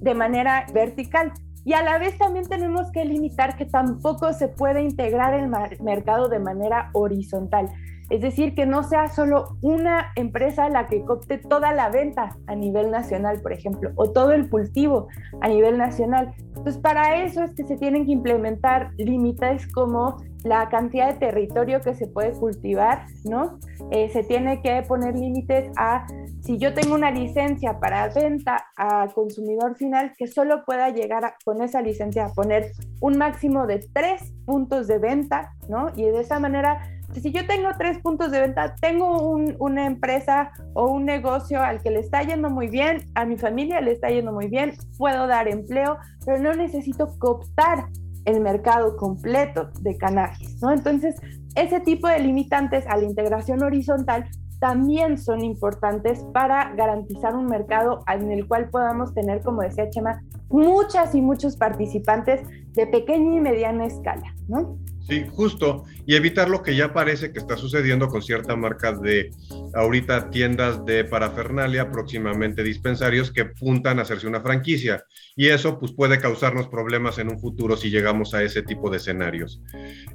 de 0.00 0.14
manera 0.14 0.66
vertical. 0.74 1.32
Y 1.64 1.74
a 1.74 1.84
la 1.84 1.98
vez 1.98 2.18
también 2.18 2.48
tenemos 2.48 2.90
que 2.90 3.04
limitar 3.04 3.56
que 3.56 3.64
tampoco 3.64 4.32
se 4.32 4.48
puede 4.48 4.82
integrar 4.82 5.34
el 5.34 5.48
mercado 5.80 6.28
de 6.28 6.40
manera 6.40 6.90
horizontal. 6.92 7.68
Es 8.12 8.20
decir, 8.20 8.54
que 8.54 8.66
no 8.66 8.82
sea 8.82 9.08
solo 9.08 9.56
una 9.62 10.12
empresa 10.16 10.68
la 10.68 10.86
que 10.86 11.02
copte 11.02 11.38
toda 11.38 11.72
la 11.72 11.88
venta 11.88 12.36
a 12.46 12.54
nivel 12.54 12.90
nacional, 12.90 13.40
por 13.40 13.54
ejemplo, 13.54 13.90
o 13.96 14.12
todo 14.12 14.32
el 14.32 14.50
cultivo 14.50 15.08
a 15.40 15.48
nivel 15.48 15.78
nacional. 15.78 16.34
Entonces, 16.48 16.76
para 16.76 17.24
eso 17.24 17.42
es 17.42 17.54
que 17.54 17.64
se 17.64 17.78
tienen 17.78 18.04
que 18.04 18.12
implementar 18.12 18.90
límites 18.98 19.66
como 19.72 20.18
la 20.44 20.68
cantidad 20.68 21.08
de 21.08 21.20
territorio 21.20 21.80
que 21.80 21.94
se 21.94 22.06
puede 22.06 22.32
cultivar, 22.32 23.06
¿no? 23.24 23.58
Eh, 23.90 24.10
se 24.10 24.24
tiene 24.24 24.60
que 24.60 24.82
poner 24.82 25.14
límites 25.16 25.70
a 25.78 26.06
si 26.40 26.58
yo 26.58 26.74
tengo 26.74 26.94
una 26.94 27.10
licencia 27.10 27.78
para 27.78 28.08
venta 28.08 28.66
a 28.76 29.08
consumidor 29.14 29.76
final, 29.76 30.12
que 30.18 30.26
solo 30.26 30.66
pueda 30.66 30.90
llegar 30.90 31.34
con 31.46 31.62
esa 31.62 31.80
licencia 31.80 32.26
a 32.26 32.28
poner 32.34 32.72
un 33.00 33.16
máximo 33.16 33.66
de 33.66 33.78
tres 33.92 34.34
puntos 34.44 34.86
de 34.86 34.98
venta, 34.98 35.54
¿no? 35.68 35.86
Y 35.96 36.04
de 36.04 36.20
esa 36.20 36.38
manera 36.38 36.82
si 37.20 37.32
yo 37.32 37.46
tengo 37.46 37.68
tres 37.78 37.98
puntos 37.98 38.30
de 38.30 38.40
venta, 38.40 38.74
tengo 38.80 39.36
una 39.58 39.86
empresa 39.86 40.52
o 40.74 40.90
un 40.90 41.04
negocio 41.04 41.60
al 41.60 41.82
que 41.82 41.90
le 41.90 42.00
está 42.00 42.22
yendo 42.22 42.50
muy 42.50 42.68
bien, 42.68 43.06
a 43.14 43.24
mi 43.24 43.36
familia 43.36 43.80
le 43.80 43.92
está 43.92 44.08
yendo 44.08 44.32
muy 44.32 44.48
bien, 44.48 44.74
puedo 44.98 45.26
dar 45.26 45.48
empleo, 45.48 45.98
pero 46.24 46.38
no 46.38 46.54
necesito 46.54 47.18
cooptar 47.18 47.86
el 48.24 48.40
mercado 48.40 48.96
completo 48.96 49.70
de 49.80 49.96
cannabis, 49.96 50.60
¿no? 50.62 50.72
Entonces, 50.72 51.16
ese 51.54 51.80
tipo 51.80 52.08
de 52.08 52.20
limitantes 52.20 52.86
a 52.86 52.96
la 52.96 53.04
integración 53.04 53.62
horizontal 53.62 54.28
también 54.62 55.18
son 55.18 55.42
importantes 55.42 56.24
para 56.32 56.72
garantizar 56.74 57.34
un 57.34 57.46
mercado 57.46 58.04
en 58.06 58.30
el 58.30 58.46
cual 58.46 58.70
podamos 58.70 59.12
tener, 59.12 59.42
como 59.42 59.62
decía 59.62 59.90
Chema, 59.90 60.22
muchas 60.50 61.16
y 61.16 61.20
muchos 61.20 61.56
participantes 61.56 62.40
de 62.72 62.86
pequeña 62.86 63.36
y 63.36 63.40
mediana 63.40 63.86
escala, 63.86 64.32
¿no? 64.46 64.78
Sí, 65.06 65.24
justo. 65.30 65.84
Y 66.06 66.14
evitar 66.14 66.48
lo 66.48 66.62
que 66.62 66.76
ya 66.76 66.92
parece 66.92 67.32
que 67.32 67.38
está 67.38 67.56
sucediendo 67.56 68.08
con 68.08 68.22
ciertas 68.22 68.56
marcas 68.56 69.00
de 69.00 69.30
ahorita 69.74 70.30
tiendas 70.30 70.84
de 70.84 71.04
parafernalia, 71.04 71.90
próximamente 71.90 72.62
dispensarios 72.62 73.30
que 73.30 73.44
puntan 73.44 73.98
a 73.98 74.02
hacerse 74.02 74.26
una 74.26 74.40
franquicia. 74.40 75.04
Y 75.36 75.48
eso 75.48 75.78
pues 75.78 75.92
puede 75.92 76.18
causarnos 76.18 76.68
problemas 76.68 77.18
en 77.18 77.30
un 77.30 77.40
futuro 77.40 77.76
si 77.76 77.90
llegamos 77.90 78.34
a 78.34 78.42
ese 78.42 78.62
tipo 78.62 78.90
de 78.90 78.98
escenarios. 78.98 79.60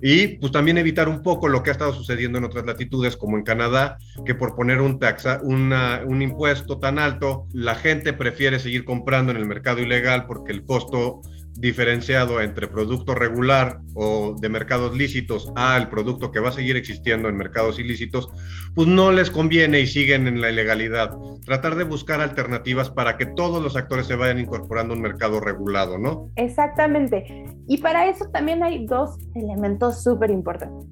Y 0.01 0.37
pues 0.39 0.51
también 0.51 0.77
evitar 0.77 1.09
un 1.09 1.21
poco 1.21 1.47
lo 1.47 1.63
que 1.63 1.69
ha 1.69 1.73
estado 1.73 1.93
sucediendo 1.93 2.37
en 2.37 2.45
otras 2.45 2.65
latitudes 2.65 3.17
como 3.17 3.37
en 3.37 3.43
Canadá, 3.43 3.97
que 4.25 4.35
por 4.35 4.55
poner 4.55 4.81
un 4.81 4.99
taxa, 4.99 5.41
un 5.43 6.21
impuesto 6.21 6.79
tan 6.79 6.99
alto, 6.99 7.47
la 7.53 7.75
gente 7.75 8.13
prefiere 8.13 8.59
seguir 8.59 8.85
comprando 8.85 9.31
en 9.31 9.37
el 9.37 9.45
mercado 9.45 9.79
ilegal 9.81 10.25
porque 10.27 10.51
el 10.51 10.63
costo 10.65 11.21
diferenciado 11.57 12.41
entre 12.41 12.67
producto 12.67 13.15
regular 13.15 13.79
o 13.95 14.35
de 14.39 14.49
mercados 14.49 14.95
lícitos 14.95 15.51
al 15.55 15.89
producto 15.89 16.31
que 16.31 16.39
va 16.39 16.49
a 16.49 16.51
seguir 16.51 16.75
existiendo 16.75 17.29
en 17.29 17.35
mercados 17.35 17.79
ilícitos, 17.79 18.29
pues 18.75 18.87
no 18.87 19.11
les 19.11 19.31
conviene 19.31 19.79
y 19.79 19.87
siguen 19.87 20.27
en 20.27 20.39
la 20.39 20.51
ilegalidad. 20.51 21.17
Tratar 21.45 21.75
de 21.75 21.83
buscar 21.83 22.21
alternativas 22.21 22.89
para 22.89 23.17
que 23.17 23.25
todos 23.25 23.63
los 23.63 23.75
actores 23.75 24.07
se 24.07 24.15
vayan 24.15 24.39
incorporando 24.39 24.93
a 24.93 24.97
un 24.97 25.03
mercado 25.03 25.39
regulado, 25.39 25.97
¿no? 25.97 26.29
Exactamente. 26.35 27.45
Y 27.67 27.77
para 27.77 28.07
eso 28.07 28.25
también 28.31 28.63
hay 28.63 28.85
dos 28.85 29.17
elementos 29.35 30.03
súper 30.03 30.29
importantes. 30.29 30.87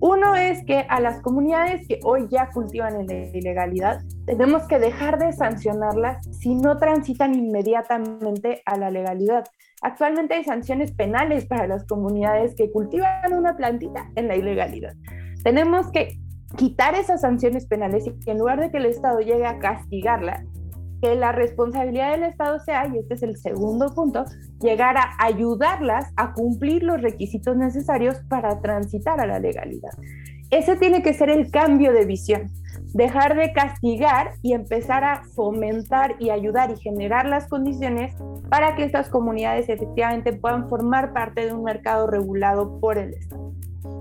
Uno 0.00 0.34
es 0.34 0.64
que 0.64 0.84
a 0.88 1.00
las 1.00 1.20
comunidades 1.22 1.86
que 1.86 2.00
hoy 2.02 2.26
ya 2.30 2.50
cultivan 2.50 3.00
en 3.00 3.06
la 3.06 3.36
ilegalidad, 3.36 4.02
tenemos 4.26 4.64
que 4.64 4.78
dejar 4.78 5.18
de 5.18 5.32
sancionarlas 5.32 6.26
si 6.38 6.54
no 6.54 6.76
transitan 6.78 7.34
inmediatamente 7.34 8.62
a 8.66 8.76
la 8.76 8.90
legalidad. 8.90 9.44
Actualmente 9.82 10.34
hay 10.34 10.44
sanciones 10.44 10.92
penales 10.92 11.46
para 11.46 11.66
las 11.66 11.84
comunidades 11.84 12.54
que 12.54 12.70
cultivan 12.70 13.34
una 13.34 13.56
plantita 13.56 14.10
en 14.14 14.28
la 14.28 14.36
ilegalidad. 14.36 14.94
Tenemos 15.42 15.90
que 15.90 16.20
quitar 16.56 16.94
esas 16.94 17.22
sanciones 17.22 17.66
penales 17.66 18.06
y 18.06 18.12
que 18.20 18.30
en 18.30 18.38
lugar 18.38 18.60
de 18.60 18.70
que 18.70 18.78
el 18.78 18.86
Estado 18.86 19.18
llegue 19.18 19.44
a 19.44 19.58
castigarla, 19.58 20.44
que 21.00 21.16
la 21.16 21.32
responsabilidad 21.32 22.12
del 22.12 22.22
Estado 22.22 22.60
sea, 22.60 22.86
y 22.86 22.98
este 22.98 23.14
es 23.14 23.24
el 23.24 23.36
segundo 23.36 23.92
punto, 23.92 24.24
llegar 24.60 24.96
a 24.96 25.16
ayudarlas 25.18 26.12
a 26.16 26.32
cumplir 26.32 26.84
los 26.84 27.02
requisitos 27.02 27.56
necesarios 27.56 28.20
para 28.28 28.60
transitar 28.60 29.20
a 29.20 29.26
la 29.26 29.40
legalidad. 29.40 29.90
Ese 30.50 30.76
tiene 30.76 31.02
que 31.02 31.12
ser 31.12 31.28
el 31.28 31.50
cambio 31.50 31.92
de 31.92 32.06
visión 32.06 32.52
dejar 32.94 33.36
de 33.36 33.52
castigar 33.52 34.32
y 34.42 34.52
empezar 34.52 35.04
a 35.04 35.24
fomentar 35.34 36.16
y 36.18 36.30
ayudar 36.30 36.70
y 36.70 36.76
generar 36.76 37.26
las 37.26 37.48
condiciones 37.48 38.14
para 38.50 38.76
que 38.76 38.84
estas 38.84 39.08
comunidades 39.08 39.68
efectivamente 39.68 40.32
puedan 40.32 40.68
formar 40.68 41.12
parte 41.12 41.46
de 41.46 41.54
un 41.54 41.64
mercado 41.64 42.06
regulado 42.06 42.78
por 42.80 42.98
el 42.98 43.14
Estado. 43.14 43.41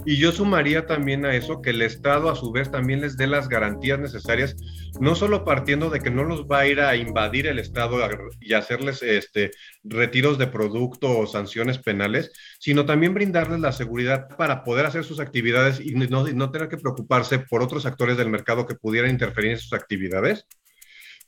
Y 0.03 0.17
yo 0.17 0.31
sumaría 0.31 0.87
también 0.87 1.25
a 1.25 1.35
eso 1.35 1.61
que 1.61 1.69
el 1.69 1.81
Estado 1.81 2.29
a 2.29 2.35
su 2.35 2.51
vez 2.51 2.71
también 2.71 3.01
les 3.01 3.17
dé 3.17 3.27
las 3.27 3.47
garantías 3.47 3.99
necesarias, 3.99 4.55
no 4.99 5.13
solo 5.13 5.45
partiendo 5.45 5.89
de 5.91 5.99
que 5.99 6.09
no 6.09 6.23
los 6.23 6.45
va 6.45 6.59
a 6.59 6.67
ir 6.67 6.81
a 6.81 6.95
invadir 6.95 7.45
el 7.45 7.59
Estado 7.59 7.99
y 8.39 8.53
hacerles 8.53 9.03
este, 9.03 9.51
retiros 9.83 10.39
de 10.39 10.47
producto 10.47 11.19
o 11.19 11.27
sanciones 11.27 11.77
penales, 11.77 12.31
sino 12.59 12.85
también 12.85 13.13
brindarles 13.13 13.59
la 13.59 13.71
seguridad 13.71 14.27
para 14.37 14.63
poder 14.63 14.87
hacer 14.87 15.03
sus 15.03 15.19
actividades 15.19 15.79
y 15.79 15.93
no, 15.93 16.27
no 16.27 16.51
tener 16.51 16.67
que 16.67 16.77
preocuparse 16.77 17.39
por 17.39 17.61
otros 17.61 17.85
actores 17.85 18.17
del 18.17 18.29
mercado 18.29 18.65
que 18.65 18.75
pudieran 18.75 19.11
interferir 19.11 19.51
en 19.51 19.59
sus 19.59 19.73
actividades 19.73 20.47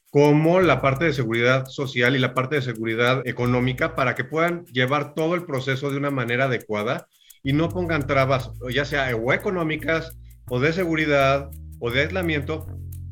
como 0.09 0.61
la 0.61 0.79
parte 0.79 1.05
de 1.05 1.13
seguridad 1.13 1.65
social 1.65 2.15
y 2.15 2.19
la 2.19 2.35
parte 2.35 2.57
de 2.57 2.61
seguridad 2.61 3.23
económica 3.25 3.95
para 3.95 4.13
que 4.13 4.23
puedan 4.23 4.63
llevar 4.67 5.15
todo 5.15 5.33
el 5.33 5.43
proceso 5.43 5.89
de 5.89 5.97
una 5.97 6.11
manera 6.11 6.45
adecuada 6.45 7.07
y 7.43 7.51
no 7.51 7.67
pongan 7.69 8.07
trabas, 8.07 8.51
ya 8.73 8.85
sea 8.85 9.13
o 9.15 9.33
económicas, 9.33 10.17
o 10.49 10.59
de 10.59 10.71
seguridad, 10.71 11.51
o 11.79 11.91
de 11.91 12.01
aislamiento, 12.01 12.65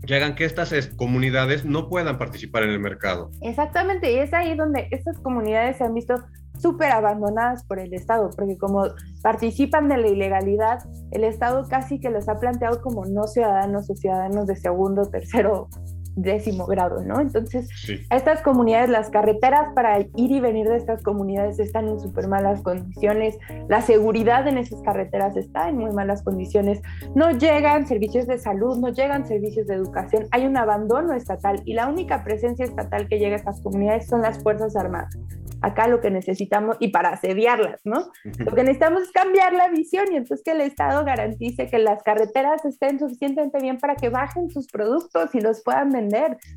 que 0.08 0.16
hagan 0.16 0.36
que 0.36 0.46
estas 0.46 0.74
comunidades 0.96 1.66
no 1.66 1.90
puedan 1.90 2.18
participar 2.18 2.64
en 2.64 2.70
el 2.70 2.80
mercado. 2.80 3.30
Exactamente, 3.42 4.12
y 4.12 4.18
es 4.18 4.34
ahí 4.34 4.56
donde 4.56 4.88
estas 4.92 5.20
comunidades 5.20 5.78
se 5.78 5.84
han 5.84 5.94
visto 5.94 6.16
súper 6.58 6.92
abandonadas 6.92 7.66
por 7.66 7.80
el 7.80 7.94
Estado, 7.94 8.30
porque 8.36 8.58
como 8.58 8.86
participan 9.22 9.90
de 9.90 9.98
la 9.98 10.08
ilegalidad, 10.08 10.80
el 11.12 11.26
Estado 11.26 11.68
casi 11.68 12.00
que 12.00 12.10
los 12.10 12.30
ha 12.30 12.40
planteado 12.40 12.82
como 12.82 13.06
no 13.06 13.28
ciudadanos 13.28 13.90
o 13.90 13.96
ciudadanos 13.96 14.48
de 14.48 14.56
segundo, 14.56 15.10
tercero 15.10 15.68
décimo 16.16 16.66
grado, 16.66 17.04
¿no? 17.04 17.20
Entonces, 17.20 17.70
estas 18.10 18.42
comunidades, 18.42 18.90
las 18.90 19.10
carreteras 19.10 19.74
para 19.74 20.00
ir 20.00 20.10
y 20.16 20.40
venir 20.40 20.68
de 20.68 20.78
estas 20.78 21.02
comunidades 21.04 21.60
están 21.60 21.88
en 21.88 22.00
súper 22.00 22.28
malas 22.28 22.62
condiciones, 22.62 23.38
la 23.70 23.82
seguridad 23.82 24.48
en 24.48 24.58
esas 24.58 24.82
carreteras 24.82 25.38
está 25.38 25.70
en 25.70 25.78
muy 25.78 25.92
malas 25.92 26.24
condiciones, 26.24 26.82
no 27.16 27.32
llegan 27.32 27.88
servicios 27.88 28.28
de 28.28 28.38
salud, 28.38 28.78
no 28.78 28.90
llegan 28.90 29.26
servicios 29.26 29.68
de 29.68 29.76
educación, 29.76 30.28
hay 30.32 30.46
un 30.46 30.58
abandono 30.58 31.14
estatal 31.14 31.62
y 31.66 31.74
la 31.74 31.88
única 31.88 32.24
presencia 32.24 32.66
estatal 32.66 33.08
que 33.08 33.20
llega 33.20 33.36
a 33.36 33.40
estas 33.40 33.62
comunidades 33.62 34.08
son 34.08 34.22
las 34.22 34.42
Fuerzas 34.42 34.76
Armadas. 34.76 35.18
Acá 35.64 35.88
lo 35.88 36.02
que 36.02 36.10
necesitamos, 36.10 36.78
y 36.80 36.88
para 36.88 37.10
asediarlas, 37.10 37.82
¿no? 37.84 38.08
Lo 38.24 38.56
que 38.56 38.64
necesitamos 38.64 39.04
es 39.04 39.12
cambiar 39.12 39.54
la 39.54 39.68
visión 39.68 40.12
y 40.12 40.16
entonces 40.16 40.44
que 40.44 40.54
el 40.54 40.62
Estado 40.62 41.06
garantice 41.06 41.68
que 41.68 41.78
las 41.78 42.02
carreteras 42.02 42.66
estén 42.66 42.98
suficientemente 42.98 43.60
bien 43.62 43.78
para 43.78 43.96
que 43.96 44.10
bajen 44.10 44.50
sus 44.50 44.66
productos 44.68 45.36
y 45.36 45.40
los 45.40 45.62
puedan 45.62 45.92
vender. 45.92 46.01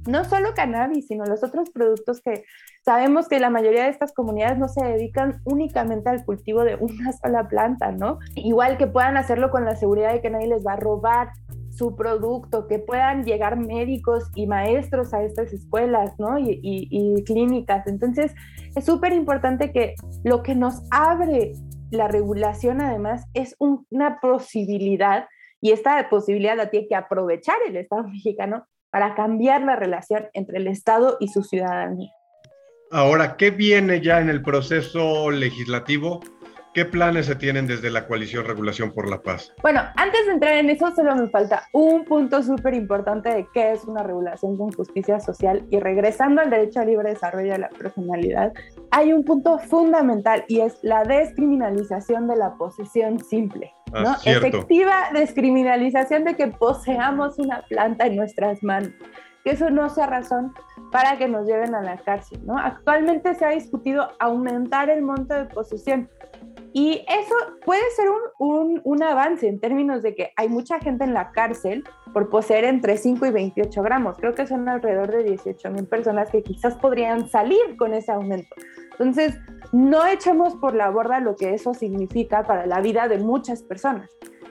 No 0.06 0.24
solo 0.24 0.54
cannabis, 0.54 1.06
sino 1.06 1.24
los 1.24 1.42
otros 1.42 1.70
productos 1.70 2.20
que 2.20 2.44
sabemos 2.84 3.28
que 3.28 3.40
la 3.40 3.50
mayoría 3.50 3.84
de 3.84 3.90
estas 3.90 4.12
comunidades 4.12 4.58
no 4.58 4.68
se 4.68 4.84
dedican 4.84 5.40
únicamente 5.44 6.10
al 6.10 6.24
cultivo 6.24 6.64
de 6.64 6.76
una 6.76 7.12
sola 7.22 7.48
planta, 7.48 7.92
¿no? 7.92 8.18
Igual 8.34 8.76
que 8.76 8.86
puedan 8.86 9.16
hacerlo 9.16 9.50
con 9.50 9.64
la 9.64 9.76
seguridad 9.76 10.12
de 10.12 10.20
que 10.20 10.30
nadie 10.30 10.48
les 10.48 10.66
va 10.66 10.74
a 10.74 10.76
robar 10.76 11.30
su 11.70 11.96
producto, 11.96 12.68
que 12.68 12.78
puedan 12.78 13.24
llegar 13.24 13.56
médicos 13.56 14.30
y 14.34 14.46
maestros 14.46 15.12
a 15.12 15.22
estas 15.22 15.52
escuelas, 15.52 16.12
¿no? 16.18 16.38
Y, 16.38 17.22
clínicas. 17.26 17.86
Entonces, 17.86 18.32
es 18.76 18.84
súper 18.84 19.12
importante 19.12 19.72
que 19.72 19.94
lo 20.22 20.42
que 20.42 20.54
nos 20.54 20.82
abre 20.90 21.52
la 21.90 22.08
regulación 22.08 22.80
además 22.80 23.26
es 23.34 23.56
una 23.58 24.20
posibilidad 24.20 25.26
y 25.60 25.72
esta 25.72 26.08
posibilidad 26.08 26.56
la 26.56 26.70
tiene 26.70 26.88
que 26.88 26.94
aprovechar 26.94 27.56
el 27.66 27.76
Estado 27.76 28.04
mexicano 28.08 28.66
para 28.94 29.16
cambiar 29.16 29.62
la 29.62 29.74
relación 29.74 30.28
entre 30.34 30.58
el 30.58 30.68
Estado 30.68 31.16
y 31.18 31.26
su 31.26 31.42
ciudadanía. 31.42 32.12
Ahora, 32.92 33.36
¿qué 33.36 33.50
viene 33.50 34.00
ya 34.00 34.20
en 34.20 34.28
el 34.28 34.40
proceso 34.40 35.32
legislativo 35.32 36.20
¿Qué 36.74 36.84
planes 36.84 37.26
se 37.26 37.36
tienen 37.36 37.68
desde 37.68 37.88
la 37.88 38.04
coalición 38.08 38.44
Regulación 38.44 38.90
por 38.90 39.08
la 39.08 39.22
Paz? 39.22 39.54
Bueno, 39.62 39.80
antes 39.94 40.26
de 40.26 40.32
entrar 40.32 40.54
en 40.54 40.68
eso, 40.70 40.92
solo 40.92 41.14
me 41.14 41.28
falta 41.28 41.68
un 41.72 42.04
punto 42.04 42.42
súper 42.42 42.74
importante 42.74 43.28
de 43.28 43.46
qué 43.54 43.70
es 43.70 43.84
una 43.84 44.02
regulación 44.02 44.56
con 44.58 44.72
justicia 44.72 45.20
social. 45.20 45.64
Y 45.70 45.78
regresando 45.78 46.42
al 46.42 46.50
derecho 46.50 46.80
a 46.80 46.84
libre 46.84 47.10
desarrollo 47.10 47.52
de 47.52 47.58
la 47.58 47.68
personalidad, 47.68 48.52
hay 48.90 49.12
un 49.12 49.22
punto 49.22 49.60
fundamental 49.60 50.44
y 50.48 50.62
es 50.62 50.76
la 50.82 51.04
descriminalización 51.04 52.26
de 52.26 52.34
la 52.34 52.56
posesión 52.56 53.22
simple. 53.22 53.72
Ah, 53.92 54.02
¿no? 54.02 54.16
Efectiva 54.24 55.10
descriminalización 55.12 56.24
de 56.24 56.34
que 56.34 56.48
poseamos 56.48 57.38
una 57.38 57.62
planta 57.68 58.06
en 58.06 58.16
nuestras 58.16 58.64
manos. 58.64 58.90
Que 59.44 59.52
eso 59.52 59.70
no 59.70 59.88
sea 59.90 60.08
razón 60.08 60.52
para 60.90 61.18
que 61.18 61.28
nos 61.28 61.46
lleven 61.46 61.76
a 61.76 61.82
la 61.82 61.98
cárcel. 61.98 62.40
¿no? 62.44 62.58
Actualmente 62.58 63.32
se 63.34 63.44
ha 63.44 63.50
discutido 63.50 64.08
aumentar 64.18 64.90
el 64.90 65.02
monto 65.02 65.34
de 65.34 65.44
posesión 65.44 66.08
y 66.76 67.04
eso 67.06 67.34
puede 67.64 67.88
ser 67.94 68.08
un, 68.40 68.80
un, 68.82 69.02
avance 69.04 69.46
en 69.46 69.60
términos 69.60 70.02
de 70.02 70.16
que 70.16 70.32
hay 70.34 70.48
mucha 70.48 70.80
gente 70.80 71.04
en 71.04 71.14
la 71.14 71.30
cárcel 71.30 71.84
por 72.12 72.28
poseer 72.30 72.64
entre 72.64 72.96
5 72.96 73.26
y 73.26 73.30
28 73.30 73.80
gramos. 73.80 74.16
Creo 74.18 74.34
que 74.34 74.44
son 74.44 74.68
alrededor 74.68 75.12
de 75.12 75.22
18 75.22 75.70
mil 75.70 75.86
personas 75.86 76.30
que 76.30 76.42
quizás 76.42 76.74
podrían 76.74 77.28
salir 77.28 77.76
con 77.78 77.94
ese 77.94 78.10
aumento. 78.10 78.56
Entonces, 78.90 79.38
no 79.70 80.04
echemos 80.04 80.56
por 80.56 80.74
la 80.74 80.90
borda 80.90 81.20
lo 81.20 81.36
que 81.36 81.54
eso 81.54 81.74
significa 81.74 82.42
para 82.42 82.66
la 82.66 82.80
vida 82.80 83.06
de 83.06 83.18
muchas 83.18 83.62
personas. 83.62 84.10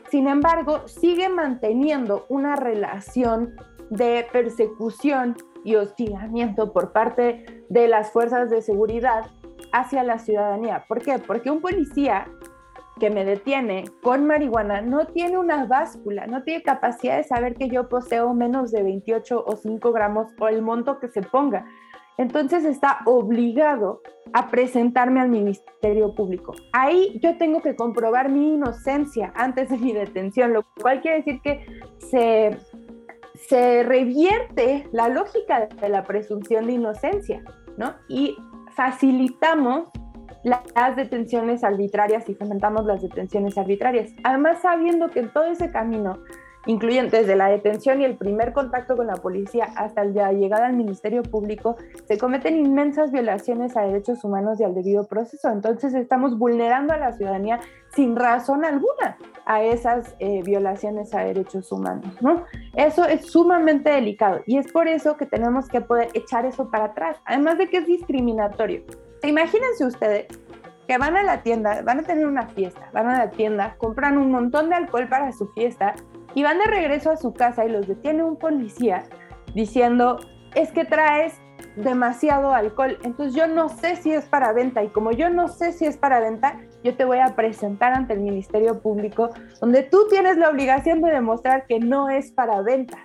Sin 0.09 0.29
embargo, 0.29 0.87
sigue 0.87 1.27
manteniendo 1.27 2.25
una 2.29 2.55
relación 2.55 3.53
de 3.89 4.25
persecución 4.31 5.35
y 5.65 5.75
hostigamiento 5.75 6.71
por 6.71 6.93
parte 6.93 7.65
de 7.67 7.89
las 7.89 8.11
fuerzas 8.11 8.49
de 8.49 8.61
seguridad 8.61 9.25
hacia 9.73 10.03
la 10.03 10.19
ciudadanía. 10.19 10.85
¿Por 10.87 11.01
qué? 11.01 11.19
Porque 11.19 11.51
un 11.51 11.59
policía 11.59 12.27
que 12.99 13.09
me 13.09 13.25
detiene 13.25 13.85
con 14.01 14.25
marihuana 14.25 14.81
no 14.81 15.07
tiene 15.07 15.37
una 15.37 15.65
báscula, 15.65 16.27
no 16.27 16.43
tiene 16.43 16.63
capacidad 16.63 17.17
de 17.17 17.23
saber 17.23 17.55
que 17.55 17.67
yo 17.67 17.89
poseo 17.89 18.33
menos 18.33 18.71
de 18.71 18.83
28 18.83 19.43
o 19.45 19.55
5 19.55 19.91
gramos 19.91 20.31
o 20.39 20.47
el 20.47 20.61
monto 20.61 20.99
que 20.99 21.09
se 21.09 21.21
ponga. 21.21 21.65
Entonces 22.19 22.63
está 22.63 22.99
obligado 23.05 24.01
a 24.33 24.49
presentarme 24.49 25.19
al 25.19 25.29
Ministerio 25.29 26.13
Público. 26.13 26.53
Ahí 26.71 27.19
yo 27.23 27.37
tengo 27.37 27.61
que 27.61 27.75
comprobar 27.75 28.29
mi 28.29 28.53
inocencia 28.53 29.33
antes 29.35 29.69
de 29.69 29.77
mi 29.77 29.93
detención, 29.93 30.53
lo 30.53 30.63
cual 30.79 31.01
quiere 31.01 31.17
decir 31.17 31.41
que 31.41 31.65
se, 31.97 32.55
se 33.47 33.81
revierte 33.81 34.87
la 34.91 35.09
lógica 35.09 35.65
de 35.65 35.89
la 35.89 36.03
presunción 36.03 36.67
de 36.67 36.73
inocencia, 36.73 37.43
¿no? 37.77 37.95
Y 38.07 38.37
facilitamos 38.75 39.89
las 40.43 40.95
detenciones 40.95 41.63
arbitrarias 41.63 42.27
y 42.27 42.35
fomentamos 42.35 42.85
las 42.85 43.01
detenciones 43.01 43.57
arbitrarias. 43.57 44.11
Además, 44.23 44.61
sabiendo 44.61 45.09
que 45.09 45.21
en 45.21 45.31
todo 45.31 45.45
ese 45.45 45.71
camino, 45.71 46.19
incluyendo 46.65 47.17
desde 47.17 47.35
la 47.35 47.49
detención 47.49 48.01
y 48.01 48.05
el 48.05 48.15
primer 48.15 48.53
contacto 48.53 48.95
con 48.95 49.07
la 49.07 49.15
policía 49.15 49.65
hasta 49.75 50.03
la 50.05 50.31
llegada 50.31 50.67
al 50.67 50.73
Ministerio 50.73 51.23
Público, 51.23 51.75
se 52.07 52.17
cometen 52.17 52.57
inmensas 52.57 53.11
violaciones 53.11 53.75
a 53.75 53.81
derechos 53.81 54.23
humanos 54.23 54.59
y 54.59 54.63
al 54.63 54.73
debido 54.73 55.05
proceso. 55.05 55.49
Entonces, 55.49 55.93
estamos 55.93 56.37
vulnerando 56.37 56.93
a 56.93 56.97
la 56.97 57.11
ciudadanía 57.13 57.59
sin 57.95 58.15
razón 58.15 58.65
alguna 58.65 59.17
a 59.45 59.61
esas 59.63 60.15
eh, 60.19 60.41
violaciones 60.43 61.13
a 61.13 61.19
derechos 61.19 61.71
humanos, 61.71 62.05
¿no? 62.21 62.45
Eso 62.75 63.05
es 63.05 63.25
sumamente 63.25 63.89
delicado 63.89 64.41
y 64.45 64.57
es 64.57 64.71
por 64.71 64.87
eso 64.87 65.17
que 65.17 65.25
tenemos 65.25 65.67
que 65.67 65.81
poder 65.81 66.09
echar 66.13 66.45
eso 66.45 66.71
para 66.71 66.85
atrás, 66.85 67.17
además 67.25 67.57
de 67.57 67.67
que 67.67 67.77
es 67.77 67.85
discriminatorio. 67.85 68.83
Imagínense 69.21 69.85
ustedes 69.85 70.27
que 70.87 70.97
van 70.97 71.15
a 71.15 71.23
la 71.23 71.43
tienda, 71.43 71.81
van 71.81 71.99
a 71.99 72.03
tener 72.03 72.25
una 72.25 72.47
fiesta, 72.47 72.89
van 72.93 73.07
a 73.07 73.17
la 73.17 73.31
tienda, 73.31 73.75
compran 73.77 74.17
un 74.17 74.31
montón 74.31 74.69
de 74.69 74.75
alcohol 74.75 75.07
para 75.07 75.31
su 75.31 75.47
fiesta 75.49 75.95
y 76.35 76.43
van 76.43 76.59
de 76.59 76.65
regreso 76.65 77.11
a 77.11 77.17
su 77.17 77.33
casa 77.33 77.65
y 77.65 77.69
los 77.69 77.87
detiene 77.87 78.23
un 78.23 78.37
policía 78.37 79.03
diciendo, 79.53 80.19
es 80.55 80.71
que 80.71 80.85
traes 80.85 81.39
demasiado 81.75 82.53
alcohol, 82.53 82.97
entonces 83.03 83.35
yo 83.35 83.47
no 83.47 83.69
sé 83.69 83.95
si 83.95 84.11
es 84.11 84.25
para 84.25 84.53
venta 84.53 84.83
y 84.83 84.89
como 84.89 85.11
yo 85.11 85.29
no 85.29 85.47
sé 85.47 85.71
si 85.71 85.85
es 85.85 85.97
para 85.97 86.19
venta, 86.19 86.59
yo 86.83 86.95
te 86.95 87.05
voy 87.05 87.19
a 87.19 87.35
presentar 87.35 87.93
ante 87.93 88.13
el 88.13 88.19
Ministerio 88.19 88.81
Público 88.81 89.29
donde 89.59 89.83
tú 89.83 90.07
tienes 90.09 90.37
la 90.37 90.49
obligación 90.49 91.01
de 91.01 91.11
demostrar 91.11 91.65
que 91.65 91.79
no 91.79 92.09
es 92.09 92.31
para 92.31 92.61
venta, 92.61 92.99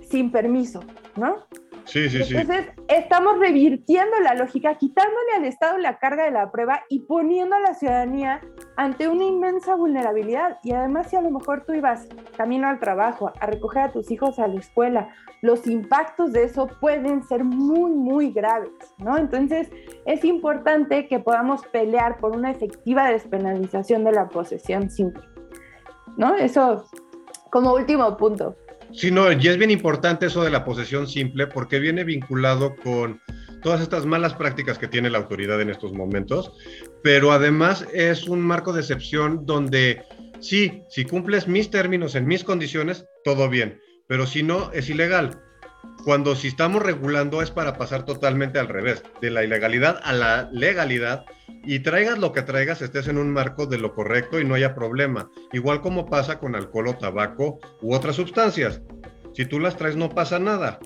sin 0.00 0.32
permiso, 0.32 0.80
¿no? 1.16 1.46
Sí, 1.84 2.08
sí, 2.08 2.24
sí. 2.24 2.36
Entonces, 2.36 2.66
estamos 2.88 3.38
revirtiendo 3.38 4.18
la 4.20 4.34
lógica, 4.34 4.74
quitándole 4.76 5.32
al 5.36 5.44
Estado 5.44 5.78
la 5.78 5.98
carga 5.98 6.24
de 6.24 6.30
la 6.30 6.50
prueba 6.50 6.82
y 6.88 7.00
poniendo 7.00 7.56
a 7.56 7.60
la 7.60 7.74
ciudadanía 7.74 8.40
ante 8.76 9.08
una 9.08 9.24
inmensa 9.24 9.74
vulnerabilidad. 9.74 10.58
Y 10.62 10.72
además, 10.72 11.08
si 11.10 11.16
a 11.16 11.20
lo 11.20 11.30
mejor 11.30 11.64
tú 11.66 11.74
ibas 11.74 12.08
camino 12.36 12.68
al 12.68 12.80
trabajo, 12.80 13.32
a 13.38 13.46
recoger 13.46 13.82
a 13.82 13.92
tus 13.92 14.10
hijos 14.10 14.38
a 14.38 14.48
la 14.48 14.58
escuela, 14.60 15.08
los 15.42 15.66
impactos 15.66 16.32
de 16.32 16.44
eso 16.44 16.68
pueden 16.80 17.22
ser 17.22 17.44
muy, 17.44 17.90
muy 17.90 18.32
graves, 18.32 18.72
¿no? 18.98 19.18
Entonces, 19.18 19.68
es 20.06 20.24
importante 20.24 21.06
que 21.06 21.20
podamos 21.20 21.66
pelear 21.66 22.18
por 22.18 22.34
una 22.34 22.50
efectiva 22.50 23.10
despenalización 23.10 24.04
de 24.04 24.12
la 24.12 24.28
posesión 24.28 24.90
simple, 24.90 25.22
¿no? 26.16 26.34
Eso 26.34 26.86
como 27.50 27.74
último 27.74 28.16
punto. 28.16 28.56
Sí, 28.94 29.10
no, 29.10 29.30
y 29.32 29.48
es 29.48 29.58
bien 29.58 29.72
importante 29.72 30.26
eso 30.26 30.44
de 30.44 30.50
la 30.50 30.64
posesión 30.64 31.08
simple 31.08 31.48
porque 31.48 31.80
viene 31.80 32.04
vinculado 32.04 32.76
con 32.76 33.20
todas 33.60 33.80
estas 33.80 34.06
malas 34.06 34.34
prácticas 34.34 34.78
que 34.78 34.86
tiene 34.86 35.10
la 35.10 35.18
autoridad 35.18 35.60
en 35.60 35.70
estos 35.70 35.92
momentos, 35.92 36.52
pero 37.02 37.32
además 37.32 37.86
es 37.92 38.28
un 38.28 38.40
marco 38.40 38.72
de 38.72 38.82
excepción 38.82 39.46
donde 39.46 40.02
sí, 40.38 40.82
si 40.90 41.04
cumples 41.04 41.48
mis 41.48 41.70
términos 41.70 42.14
en 42.14 42.26
mis 42.26 42.44
condiciones, 42.44 43.04
todo 43.24 43.48
bien, 43.48 43.80
pero 44.06 44.26
si 44.26 44.44
no, 44.44 44.70
es 44.72 44.88
ilegal. 44.88 45.40
Cuando 46.04 46.36
si 46.36 46.48
estamos 46.48 46.82
regulando 46.82 47.40
es 47.40 47.50
para 47.50 47.78
pasar 47.78 48.04
totalmente 48.04 48.58
al 48.58 48.68
revés, 48.68 49.02
de 49.22 49.30
la 49.30 49.42
ilegalidad 49.42 50.00
a 50.04 50.12
la 50.12 50.50
legalidad 50.52 51.24
y 51.64 51.78
traigas 51.80 52.18
lo 52.18 52.32
que 52.32 52.42
traigas, 52.42 52.82
estés 52.82 53.08
en 53.08 53.16
un 53.16 53.32
marco 53.32 53.64
de 53.66 53.78
lo 53.78 53.94
correcto 53.94 54.38
y 54.38 54.44
no 54.44 54.54
haya 54.54 54.74
problema. 54.74 55.30
Igual 55.52 55.80
como 55.80 56.04
pasa 56.04 56.38
con 56.38 56.54
alcohol 56.54 56.88
o 56.88 56.96
tabaco 56.98 57.58
u 57.80 57.94
otras 57.94 58.16
sustancias. 58.16 58.82
Si 59.32 59.46
tú 59.46 59.58
las 59.58 59.76
traes 59.76 59.96
no 59.96 60.10
pasa 60.10 60.38
nada. 60.38 60.78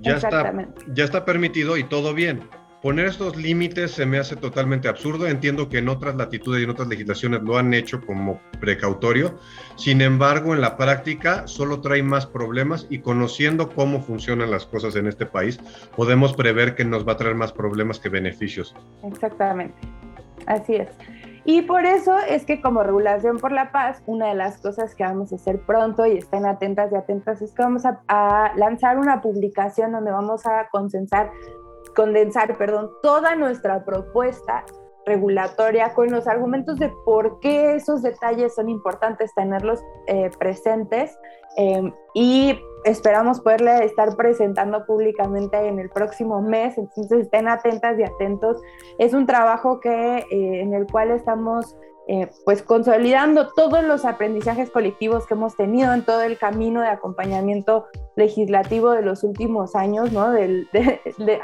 Ya 0.00 0.16
está, 0.16 0.52
ya 0.92 1.04
está 1.04 1.24
permitido 1.24 1.76
y 1.76 1.84
todo 1.84 2.12
bien. 2.12 2.48
Poner 2.82 3.06
estos 3.06 3.36
límites 3.36 3.90
se 3.90 4.06
me 4.06 4.18
hace 4.18 4.36
totalmente 4.36 4.86
absurdo. 4.88 5.26
Entiendo 5.26 5.68
que 5.68 5.78
en 5.78 5.88
otras 5.88 6.14
latitudes 6.14 6.60
y 6.60 6.64
en 6.64 6.70
otras 6.70 6.86
legislaciones 6.86 7.42
lo 7.42 7.58
han 7.58 7.74
hecho 7.74 8.00
como 8.06 8.40
precautorio. 8.60 9.36
Sin 9.74 10.00
embargo, 10.00 10.54
en 10.54 10.60
la 10.60 10.76
práctica 10.76 11.48
solo 11.48 11.80
trae 11.80 12.04
más 12.04 12.26
problemas 12.26 12.86
y 12.88 13.00
conociendo 13.00 13.70
cómo 13.74 14.00
funcionan 14.00 14.52
las 14.52 14.64
cosas 14.64 14.94
en 14.94 15.08
este 15.08 15.26
país, 15.26 15.58
podemos 15.96 16.34
prever 16.34 16.76
que 16.76 16.84
nos 16.84 17.06
va 17.06 17.12
a 17.12 17.16
traer 17.16 17.34
más 17.34 17.52
problemas 17.52 17.98
que 17.98 18.10
beneficios. 18.10 18.76
Exactamente. 19.02 19.74
Así 20.46 20.76
es. 20.76 20.88
Y 21.44 21.62
por 21.62 21.86
eso 21.86 22.18
es 22.18 22.44
que 22.44 22.60
como 22.60 22.82
regulación 22.82 23.38
por 23.38 23.52
la 23.52 23.72
paz, 23.72 24.02
una 24.06 24.28
de 24.28 24.34
las 24.34 24.58
cosas 24.58 24.94
que 24.94 25.02
vamos 25.02 25.32
a 25.32 25.36
hacer 25.36 25.58
pronto 25.62 26.04
y 26.04 26.18
estén 26.18 26.44
atentas 26.44 26.92
y 26.92 26.94
atentas 26.96 27.40
es 27.40 27.54
que 27.54 27.62
vamos 27.62 27.86
a, 27.86 28.02
a 28.06 28.52
lanzar 28.56 28.98
una 28.98 29.22
publicación 29.22 29.92
donde 29.92 30.10
vamos 30.10 30.44
a 30.44 30.68
consensar 30.70 31.30
condensar, 31.98 32.56
perdón, 32.56 32.92
toda 33.02 33.34
nuestra 33.34 33.84
propuesta 33.84 34.64
regulatoria 35.04 35.92
con 35.94 36.12
los 36.12 36.28
argumentos 36.28 36.78
de 36.78 36.92
por 37.04 37.40
qué 37.40 37.74
esos 37.74 38.02
detalles 38.02 38.54
son 38.54 38.68
importantes 38.68 39.34
tenerlos 39.34 39.82
eh, 40.06 40.30
presentes 40.38 41.18
em, 41.56 41.92
y 42.14 42.56
esperamos 42.84 43.40
poderle 43.40 43.84
estar 43.84 44.14
presentando 44.14 44.86
públicamente 44.86 45.56
en 45.56 45.80
el 45.80 45.90
próximo 45.90 46.40
mes, 46.40 46.78
entonces 46.78 47.22
estén 47.22 47.48
atentas 47.48 47.98
y 47.98 48.04
atentos. 48.04 48.62
Es 48.98 49.12
un 49.12 49.26
trabajo 49.26 49.80
que, 49.80 50.18
eh, 50.18 50.60
en 50.60 50.74
el 50.74 50.86
cual 50.86 51.10
estamos 51.10 51.76
eh, 52.10 52.30
pues 52.46 52.62
consolidando 52.62 53.48
todos 53.48 53.84
los 53.84 54.06
aprendizajes 54.06 54.70
colectivos 54.70 55.26
que 55.26 55.34
hemos 55.34 55.54
tenido 55.56 55.92
en 55.92 56.02
todo 56.02 56.22
el 56.22 56.38
camino 56.38 56.80
de 56.80 56.88
acompañamiento 56.88 57.86
legislativo 58.16 58.92
de 58.92 59.02
los 59.02 59.24
últimos 59.24 59.76
años, 59.76 60.10
¿no? 60.10 60.32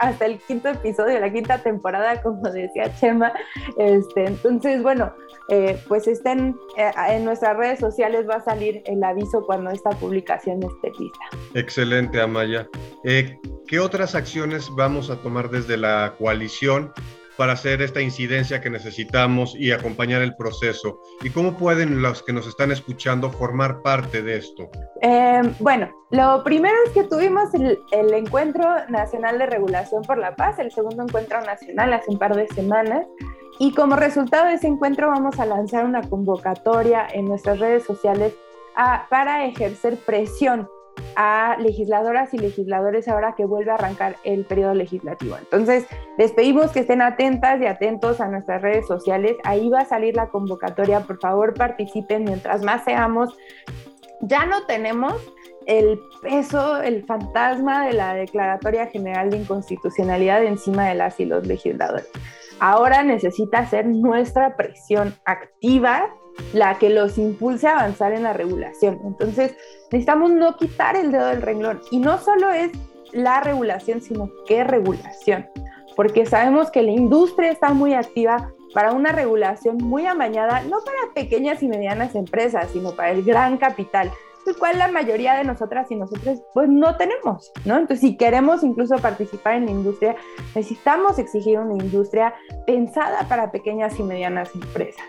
Hasta 0.00 0.24
el 0.24 0.38
quinto 0.40 0.70
episodio, 0.70 1.20
la 1.20 1.30
quinta 1.30 1.58
temporada, 1.58 2.22
como 2.22 2.48
decía 2.50 2.90
Chema. 2.96 3.34
Este, 3.76 4.24
entonces, 4.24 4.82
bueno, 4.82 5.12
eh, 5.50 5.78
pues 5.86 6.08
estén 6.08 6.56
eh, 6.78 6.90
en 7.08 7.26
nuestras 7.26 7.58
redes 7.58 7.78
sociales, 7.78 8.26
va 8.26 8.36
a 8.36 8.44
salir 8.44 8.82
el 8.86 9.04
aviso 9.04 9.44
cuando 9.44 9.70
esta 9.70 9.90
publicación 9.90 10.62
esté 10.62 10.90
lista. 10.98 11.24
Excelente, 11.52 12.22
Amaya. 12.22 12.66
¿Qué 13.04 13.80
otras 13.80 14.14
acciones 14.14 14.70
vamos 14.74 15.10
a 15.10 15.16
tomar 15.16 15.50
desde 15.50 15.76
la 15.76 16.14
coalición 16.18 16.90
para 17.36 17.52
hacer 17.52 17.82
esta 17.82 18.00
incidencia 18.00 18.60
que 18.60 18.70
necesitamos 18.70 19.54
y 19.56 19.72
acompañar 19.72 20.22
el 20.22 20.36
proceso? 20.36 21.00
¿Y 21.22 21.30
cómo 21.30 21.56
pueden 21.56 22.02
los 22.02 22.22
que 22.22 22.32
nos 22.32 22.46
están 22.46 22.72
escuchando 22.72 23.30
formar 23.30 23.82
parte 23.82 24.22
de 24.22 24.36
esto? 24.36 24.70
Eh, 25.02 25.42
bueno, 25.58 25.90
lo 26.10 26.42
primero 26.44 26.74
es 26.86 26.92
que 26.92 27.04
tuvimos 27.04 27.52
el, 27.54 27.78
Encuentro 28.14 28.64
Nacional 28.88 29.38
de 29.38 29.46
Regulación 29.46 30.02
por 30.02 30.18
la 30.18 30.36
Paz, 30.36 30.58
el 30.58 30.70
segundo 30.70 31.02
encuentro 31.02 31.40
nacional 31.40 31.92
hace 31.92 32.10
un 32.10 32.18
par 32.18 32.36
de 32.36 32.46
semanas. 32.48 33.06
Y 33.58 33.72
como 33.72 33.96
resultado 33.96 34.46
de 34.46 34.54
ese 34.54 34.66
encuentro 34.66 35.08
vamos 35.08 35.38
a 35.38 35.46
lanzar 35.46 35.84
una 35.84 36.02
convocatoria 36.02 37.06
en 37.12 37.26
nuestras 37.26 37.58
redes 37.58 37.84
sociales 37.84 38.34
a, 38.76 39.06
para 39.08 39.44
ejercer 39.46 39.96
presión 39.96 40.68
a 41.16 41.56
legisladoras 41.58 42.34
y 42.34 42.38
legisladores 42.38 43.08
ahora 43.08 43.34
que 43.36 43.44
vuelve 43.44 43.70
a 43.70 43.74
arrancar 43.74 44.16
el 44.24 44.44
periodo 44.44 44.74
legislativo. 44.74 45.36
Entonces, 45.36 45.86
les 46.18 46.32
pedimos 46.32 46.72
que 46.72 46.80
estén 46.80 47.02
atentas 47.02 47.60
y 47.60 47.66
atentos 47.66 48.20
a 48.20 48.28
nuestras 48.28 48.62
redes 48.62 48.86
sociales. 48.86 49.36
Ahí 49.44 49.68
va 49.68 49.80
a 49.80 49.84
salir 49.84 50.16
la 50.16 50.28
convocatoria. 50.28 51.00
Por 51.00 51.20
favor, 51.20 51.54
participen 51.54 52.24
mientras 52.24 52.62
más 52.62 52.84
seamos. 52.84 53.36
Ya 54.20 54.46
no 54.46 54.64
tenemos 54.66 55.14
el 55.66 55.98
peso, 56.22 56.82
el 56.82 57.04
fantasma 57.04 57.86
de 57.86 57.94
la 57.94 58.14
Declaratoria 58.14 58.86
General 58.86 59.30
de 59.30 59.38
Inconstitucionalidad 59.38 60.44
encima 60.44 60.88
de 60.88 60.94
las 60.94 61.18
y 61.20 61.24
los 61.24 61.46
legisladores. 61.46 62.08
Ahora 62.60 63.02
necesita 63.02 63.66
ser 63.66 63.86
nuestra 63.86 64.56
presión 64.56 65.14
activa 65.24 66.08
la 66.52 66.78
que 66.78 66.90
los 66.90 67.18
impulse 67.18 67.66
a 67.68 67.78
avanzar 67.78 68.12
en 68.12 68.24
la 68.24 68.32
regulación. 68.32 69.00
Entonces, 69.04 69.56
necesitamos 69.90 70.30
no 70.30 70.56
quitar 70.56 70.96
el 70.96 71.12
dedo 71.12 71.26
del 71.26 71.42
renglón. 71.42 71.80
Y 71.90 71.98
no 71.98 72.18
solo 72.18 72.50
es 72.50 72.72
la 73.12 73.40
regulación, 73.40 74.00
sino 74.00 74.30
qué 74.46 74.64
regulación. 74.64 75.46
Porque 75.96 76.26
sabemos 76.26 76.70
que 76.70 76.82
la 76.82 76.90
industria 76.90 77.50
está 77.50 77.72
muy 77.72 77.94
activa 77.94 78.52
para 78.74 78.92
una 78.92 79.12
regulación 79.12 79.78
muy 79.78 80.04
amañada, 80.06 80.62
no 80.62 80.78
para 80.84 81.14
pequeñas 81.14 81.62
y 81.62 81.68
medianas 81.68 82.14
empresas, 82.16 82.68
sino 82.72 82.90
para 82.90 83.12
el 83.12 83.22
gran 83.22 83.56
capital, 83.56 84.10
el 84.46 84.56
cual 84.56 84.78
la 84.78 84.88
mayoría 84.88 85.34
de 85.34 85.44
nosotras 85.44 85.90
y 85.90 85.96
nosotros 85.96 86.42
pues 86.52 86.68
no 86.68 86.96
tenemos, 86.96 87.52
¿no? 87.64 87.76
Entonces, 87.76 88.00
si 88.00 88.16
queremos 88.16 88.64
incluso 88.64 88.96
participar 88.96 89.54
en 89.54 89.66
la 89.66 89.70
industria, 89.70 90.16
necesitamos 90.54 91.18
exigir 91.18 91.58
una 91.58 91.82
industria 91.82 92.34
pensada 92.66 93.28
para 93.28 93.52
pequeñas 93.52 93.98
y 94.00 94.02
medianas 94.02 94.50
empresas. 94.54 95.04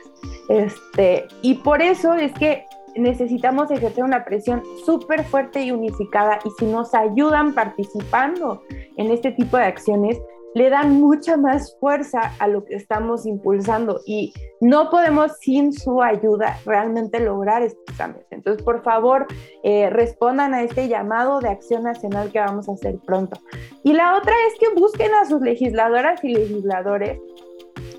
Este, 0.50 1.28
y 1.42 1.56
por 1.56 1.82
eso 1.82 2.14
es 2.14 2.32
que 2.34 2.66
necesitamos 2.96 3.70
ejercer 3.72 4.04
una 4.04 4.24
presión 4.24 4.64
súper 4.86 5.24
fuerte 5.26 5.64
y 5.64 5.72
unificada 5.72 6.40
y 6.46 6.50
si 6.58 6.66
nos 6.66 6.94
ayudan 6.94 7.54
participando 7.54 8.62
en 8.98 9.12
este 9.12 9.32
tipo 9.32 9.58
de 9.58 9.64
acciones, 9.64 10.18
le 10.56 10.70
dan 10.70 11.02
mucha 11.02 11.36
más 11.36 11.78
fuerza 11.82 12.32
a 12.40 12.48
lo 12.48 12.64
que 12.64 12.76
estamos 12.76 13.26
impulsando 13.26 14.00
y 14.06 14.34
no 14.62 14.90
podemos 14.90 15.34
sin 15.40 15.74
su 15.74 16.02
ayuda 16.02 16.58
realmente 16.66 17.20
lograr 17.20 17.62
estos 17.62 17.84
cambios. 17.98 18.26
Entonces, 18.32 18.64
por 18.64 18.82
favor, 18.82 19.28
eh, 19.64 19.90
respondan 19.90 20.54
a 20.54 20.64
este 20.64 20.88
llamado 20.88 21.42
de 21.42 21.50
acción 21.50 21.84
nacional 21.84 22.32
que 22.32 22.40
vamos 22.40 22.70
a 22.70 22.72
hacer 22.72 22.98
pronto. 23.06 23.38
Y 23.84 23.92
la 23.92 24.16
otra 24.16 24.34
es 24.48 24.58
que 24.58 24.80
busquen 24.80 25.14
a 25.16 25.26
sus 25.26 25.42
legisladoras 25.42 26.24
y 26.24 26.34
legisladores 26.34 27.20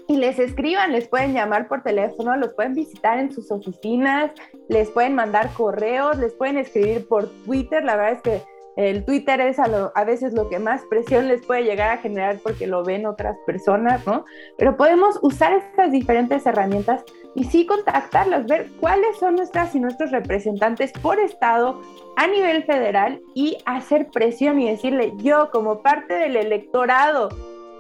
y 0.08 0.16
les 0.16 0.38
escriban, 0.38 0.92
les 0.92 1.08
pueden 1.08 1.34
llamar 1.34 1.68
por 1.68 1.82
teléfono, 1.82 2.36
los 2.36 2.54
pueden 2.54 2.74
visitar 2.74 3.18
en 3.18 3.32
sus 3.32 3.50
oficinas, 3.50 4.30
les 4.68 4.90
pueden 4.90 5.14
mandar 5.14 5.52
correos, 5.54 6.18
les 6.18 6.32
pueden 6.34 6.58
escribir 6.58 7.06
por 7.08 7.28
Twitter. 7.44 7.84
La 7.84 7.96
verdad 7.96 8.12
es 8.12 8.22
que 8.22 8.42
el 8.76 9.06
Twitter 9.06 9.40
es 9.40 9.58
a, 9.58 10.04
veces 10.04 10.34
lo 10.34 10.50
que 10.50 10.58
más 10.58 10.82
presión 10.90 11.28
les 11.28 11.44
puede 11.44 11.64
llegar 11.64 11.90
a 11.90 11.96
generar 11.96 12.38
porque 12.42 12.66
lo 12.66 12.84
ven 12.84 13.06
otras 13.06 13.34
personas, 13.46 14.06
¿no? 14.06 14.26
Pero 14.58 14.76
podemos 14.76 15.18
usar 15.22 15.54
estas 15.54 15.90
diferentes 15.90 16.44
herramientas 16.44 17.02
y 17.34 17.44
sí 17.44 17.64
contactarlas, 17.64 18.46
ver 18.46 18.68
cuáles 18.78 19.16
son 19.16 19.36
nuestras 19.36 19.74
y 19.74 19.80
nuestros 19.80 20.10
representantes 20.10 20.92
por 20.92 21.18
estado 21.18 21.80
a 22.16 22.26
nivel 22.26 22.64
federal 22.64 23.20
y 23.34 23.56
hacer 23.64 24.08
presión 24.08 24.60
y 24.60 24.68
decirle, 24.68 25.12
yo 25.16 25.50
como 25.50 25.82
parte 25.82 26.14
del 26.14 26.36
electorado 26.36 27.30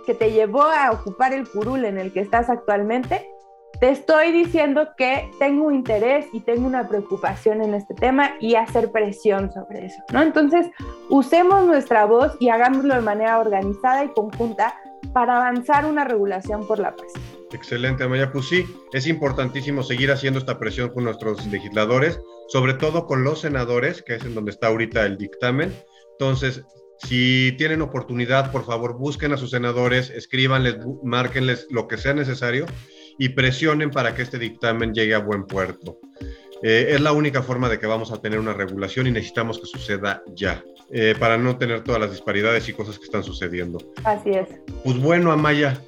que 0.06 0.14
te 0.14 0.32
llevó 0.32 0.62
a 0.62 0.92
ocupar 0.92 1.34
el 1.34 1.48
curul 1.48 1.84
en 1.84 1.98
el 1.98 2.12
que 2.12 2.20
estás 2.20 2.48
actualmente, 2.48 3.28
te 3.80 3.90
estoy 3.90 4.32
diciendo 4.32 4.88
que 4.96 5.30
tengo 5.38 5.70
interés 5.70 6.26
y 6.32 6.40
tengo 6.40 6.66
una 6.66 6.88
preocupación 6.88 7.60
en 7.60 7.74
este 7.74 7.94
tema 7.94 8.36
y 8.40 8.54
hacer 8.54 8.90
presión 8.90 9.52
sobre 9.52 9.86
eso, 9.86 10.02
¿no? 10.12 10.22
Entonces, 10.22 10.66
usemos 11.10 11.66
nuestra 11.66 12.06
voz 12.06 12.36
y 12.40 12.48
hagámoslo 12.48 12.94
de 12.94 13.02
manera 13.02 13.38
organizada 13.38 14.04
y 14.04 14.08
conjunta 14.08 14.74
para 15.12 15.36
avanzar 15.36 15.84
una 15.84 16.04
regulación 16.04 16.66
por 16.66 16.78
la 16.78 16.96
paz. 16.96 17.12
Excelente, 17.52 18.04
Amaya. 18.04 18.32
Pues 18.32 18.48
sí, 18.48 18.64
es 18.92 19.06
importantísimo 19.06 19.82
seguir 19.82 20.10
haciendo 20.10 20.38
esta 20.38 20.58
presión 20.58 20.90
con 20.90 21.04
nuestros 21.04 21.46
legisladores, 21.46 22.20
sobre 22.48 22.74
todo 22.74 23.06
con 23.06 23.24
los 23.24 23.40
senadores, 23.40 24.02
que 24.02 24.14
es 24.14 24.24
en 24.24 24.34
donde 24.34 24.52
está 24.52 24.68
ahorita 24.68 25.04
el 25.04 25.18
dictamen. 25.18 25.74
Entonces, 26.12 26.64
si 26.98 27.54
tienen 27.58 27.82
oportunidad, 27.82 28.50
por 28.50 28.64
favor, 28.64 28.96
busquen 28.98 29.32
a 29.32 29.36
sus 29.36 29.50
senadores, 29.50 30.10
escríbanles, 30.10 30.76
márquenles 31.02 31.66
lo 31.70 31.88
que 31.88 31.98
sea 31.98 32.14
necesario 32.14 32.66
y 33.18 33.30
presionen 33.30 33.90
para 33.90 34.14
que 34.14 34.22
este 34.22 34.38
dictamen 34.38 34.94
llegue 34.94 35.14
a 35.14 35.18
buen 35.18 35.46
puerto. 35.46 35.98
Eh, 36.62 36.88
es 36.90 37.00
la 37.00 37.12
única 37.12 37.42
forma 37.42 37.68
de 37.68 37.78
que 37.78 37.86
vamos 37.86 38.12
a 38.12 38.20
tener 38.20 38.38
una 38.38 38.54
regulación 38.54 39.06
y 39.06 39.10
necesitamos 39.10 39.58
que 39.58 39.66
suceda 39.66 40.22
ya, 40.34 40.64
eh, 40.90 41.14
para 41.18 41.36
no 41.36 41.58
tener 41.58 41.84
todas 41.84 42.00
las 42.00 42.10
disparidades 42.10 42.68
y 42.68 42.72
cosas 42.72 42.98
que 42.98 43.04
están 43.04 43.22
sucediendo. 43.22 43.78
Así 44.04 44.30
es. 44.30 44.48
Pues 44.82 44.98
bueno, 44.98 45.32
Amaya, 45.32 45.78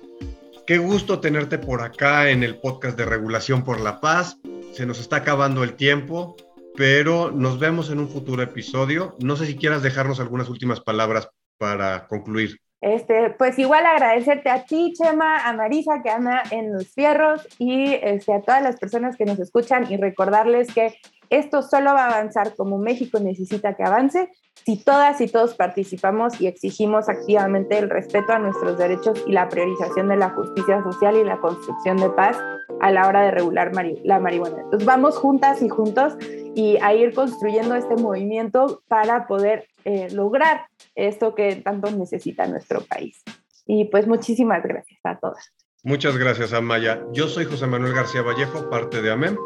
qué 0.66 0.76
gusto 0.76 1.20
tenerte 1.20 1.56
por 1.58 1.80
acá 1.80 2.30
en 2.30 2.42
el 2.42 2.56
podcast 2.56 2.98
de 2.98 3.06
Regulación 3.06 3.64
por 3.64 3.80
la 3.80 4.00
Paz. 4.00 4.38
Se 4.72 4.84
nos 4.84 5.00
está 5.00 5.16
acabando 5.16 5.64
el 5.64 5.72
tiempo 5.72 6.36
pero 6.78 7.32
nos 7.32 7.58
vemos 7.58 7.90
en 7.90 7.98
un 7.98 8.08
futuro 8.08 8.40
episodio. 8.40 9.16
No 9.18 9.34
sé 9.34 9.46
si 9.46 9.56
quieras 9.56 9.82
dejarnos 9.82 10.20
algunas 10.20 10.48
últimas 10.48 10.80
palabras 10.80 11.28
para 11.58 12.06
concluir. 12.06 12.60
Este, 12.80 13.30
pues 13.36 13.58
igual 13.58 13.84
agradecerte 13.84 14.48
a 14.48 14.64
ti, 14.64 14.92
Chema, 14.96 15.38
a 15.38 15.52
Marisa 15.54 16.00
que 16.04 16.10
anda 16.10 16.44
en 16.52 16.72
los 16.72 16.86
fierros 16.94 17.48
y 17.58 17.94
este, 17.94 18.32
a 18.32 18.42
todas 18.42 18.62
las 18.62 18.78
personas 18.78 19.16
que 19.16 19.24
nos 19.24 19.40
escuchan 19.40 19.90
y 19.90 19.96
recordarles 19.96 20.72
que 20.72 20.94
esto 21.30 21.62
solo 21.62 21.94
va 21.94 22.04
a 22.04 22.10
avanzar 22.10 22.54
como 22.54 22.78
México 22.78 23.18
necesita 23.18 23.74
que 23.74 23.82
avance 23.82 24.30
si 24.64 24.76
todas 24.76 25.20
y 25.20 25.28
todos 25.28 25.54
participamos 25.54 26.40
y 26.40 26.46
exigimos 26.46 27.08
activamente 27.08 27.78
el 27.78 27.90
respeto 27.90 28.32
a 28.32 28.38
nuestros 28.38 28.78
derechos 28.78 29.22
y 29.26 29.32
la 29.32 29.48
priorización 29.48 30.08
de 30.08 30.16
la 30.16 30.30
justicia 30.30 30.82
social 30.82 31.16
y 31.16 31.24
la 31.24 31.40
construcción 31.40 31.96
de 31.96 32.10
paz 32.10 32.36
a 32.80 32.90
la 32.90 33.08
hora 33.08 33.22
de 33.22 33.30
regular 33.30 33.72
la 34.04 34.18
marihuana. 34.20 34.62
Entonces 34.62 34.86
vamos 34.86 35.16
juntas 35.16 35.62
y 35.62 35.68
juntos 35.68 36.14
y 36.54 36.76
a 36.82 36.94
ir 36.94 37.14
construyendo 37.14 37.74
este 37.74 37.96
movimiento 37.96 38.82
para 38.88 39.26
poder 39.26 39.68
eh, 39.84 40.08
lograr 40.10 40.66
esto 40.94 41.34
que 41.34 41.56
tanto 41.56 41.90
necesita 41.90 42.46
nuestro 42.46 42.80
país. 42.82 43.22
Y 43.66 43.86
pues 43.86 44.06
muchísimas 44.06 44.62
gracias 44.62 45.00
a 45.04 45.18
todas. 45.18 45.52
Muchas 45.84 46.16
gracias, 46.16 46.52
Amaya. 46.52 47.02
Yo 47.12 47.28
soy 47.28 47.44
José 47.44 47.66
Manuel 47.66 47.94
García 47.94 48.22
Vallejo, 48.22 48.68
parte 48.68 49.00
de 49.00 49.10
AMEM 49.10 49.36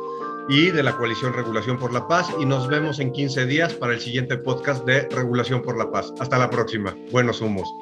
y 0.48 0.70
de 0.70 0.82
la 0.82 0.96
Coalición 0.96 1.32
Regulación 1.32 1.78
por 1.78 1.92
la 1.92 2.06
Paz 2.08 2.28
y 2.40 2.44
nos 2.44 2.68
vemos 2.68 2.98
en 3.00 3.12
15 3.12 3.46
días 3.46 3.74
para 3.74 3.94
el 3.94 4.00
siguiente 4.00 4.36
podcast 4.36 4.84
de 4.84 5.08
Regulación 5.08 5.62
por 5.62 5.76
la 5.76 5.90
Paz. 5.90 6.12
Hasta 6.18 6.38
la 6.38 6.50
próxima. 6.50 6.96
Buenos 7.10 7.40
humos. 7.40 7.72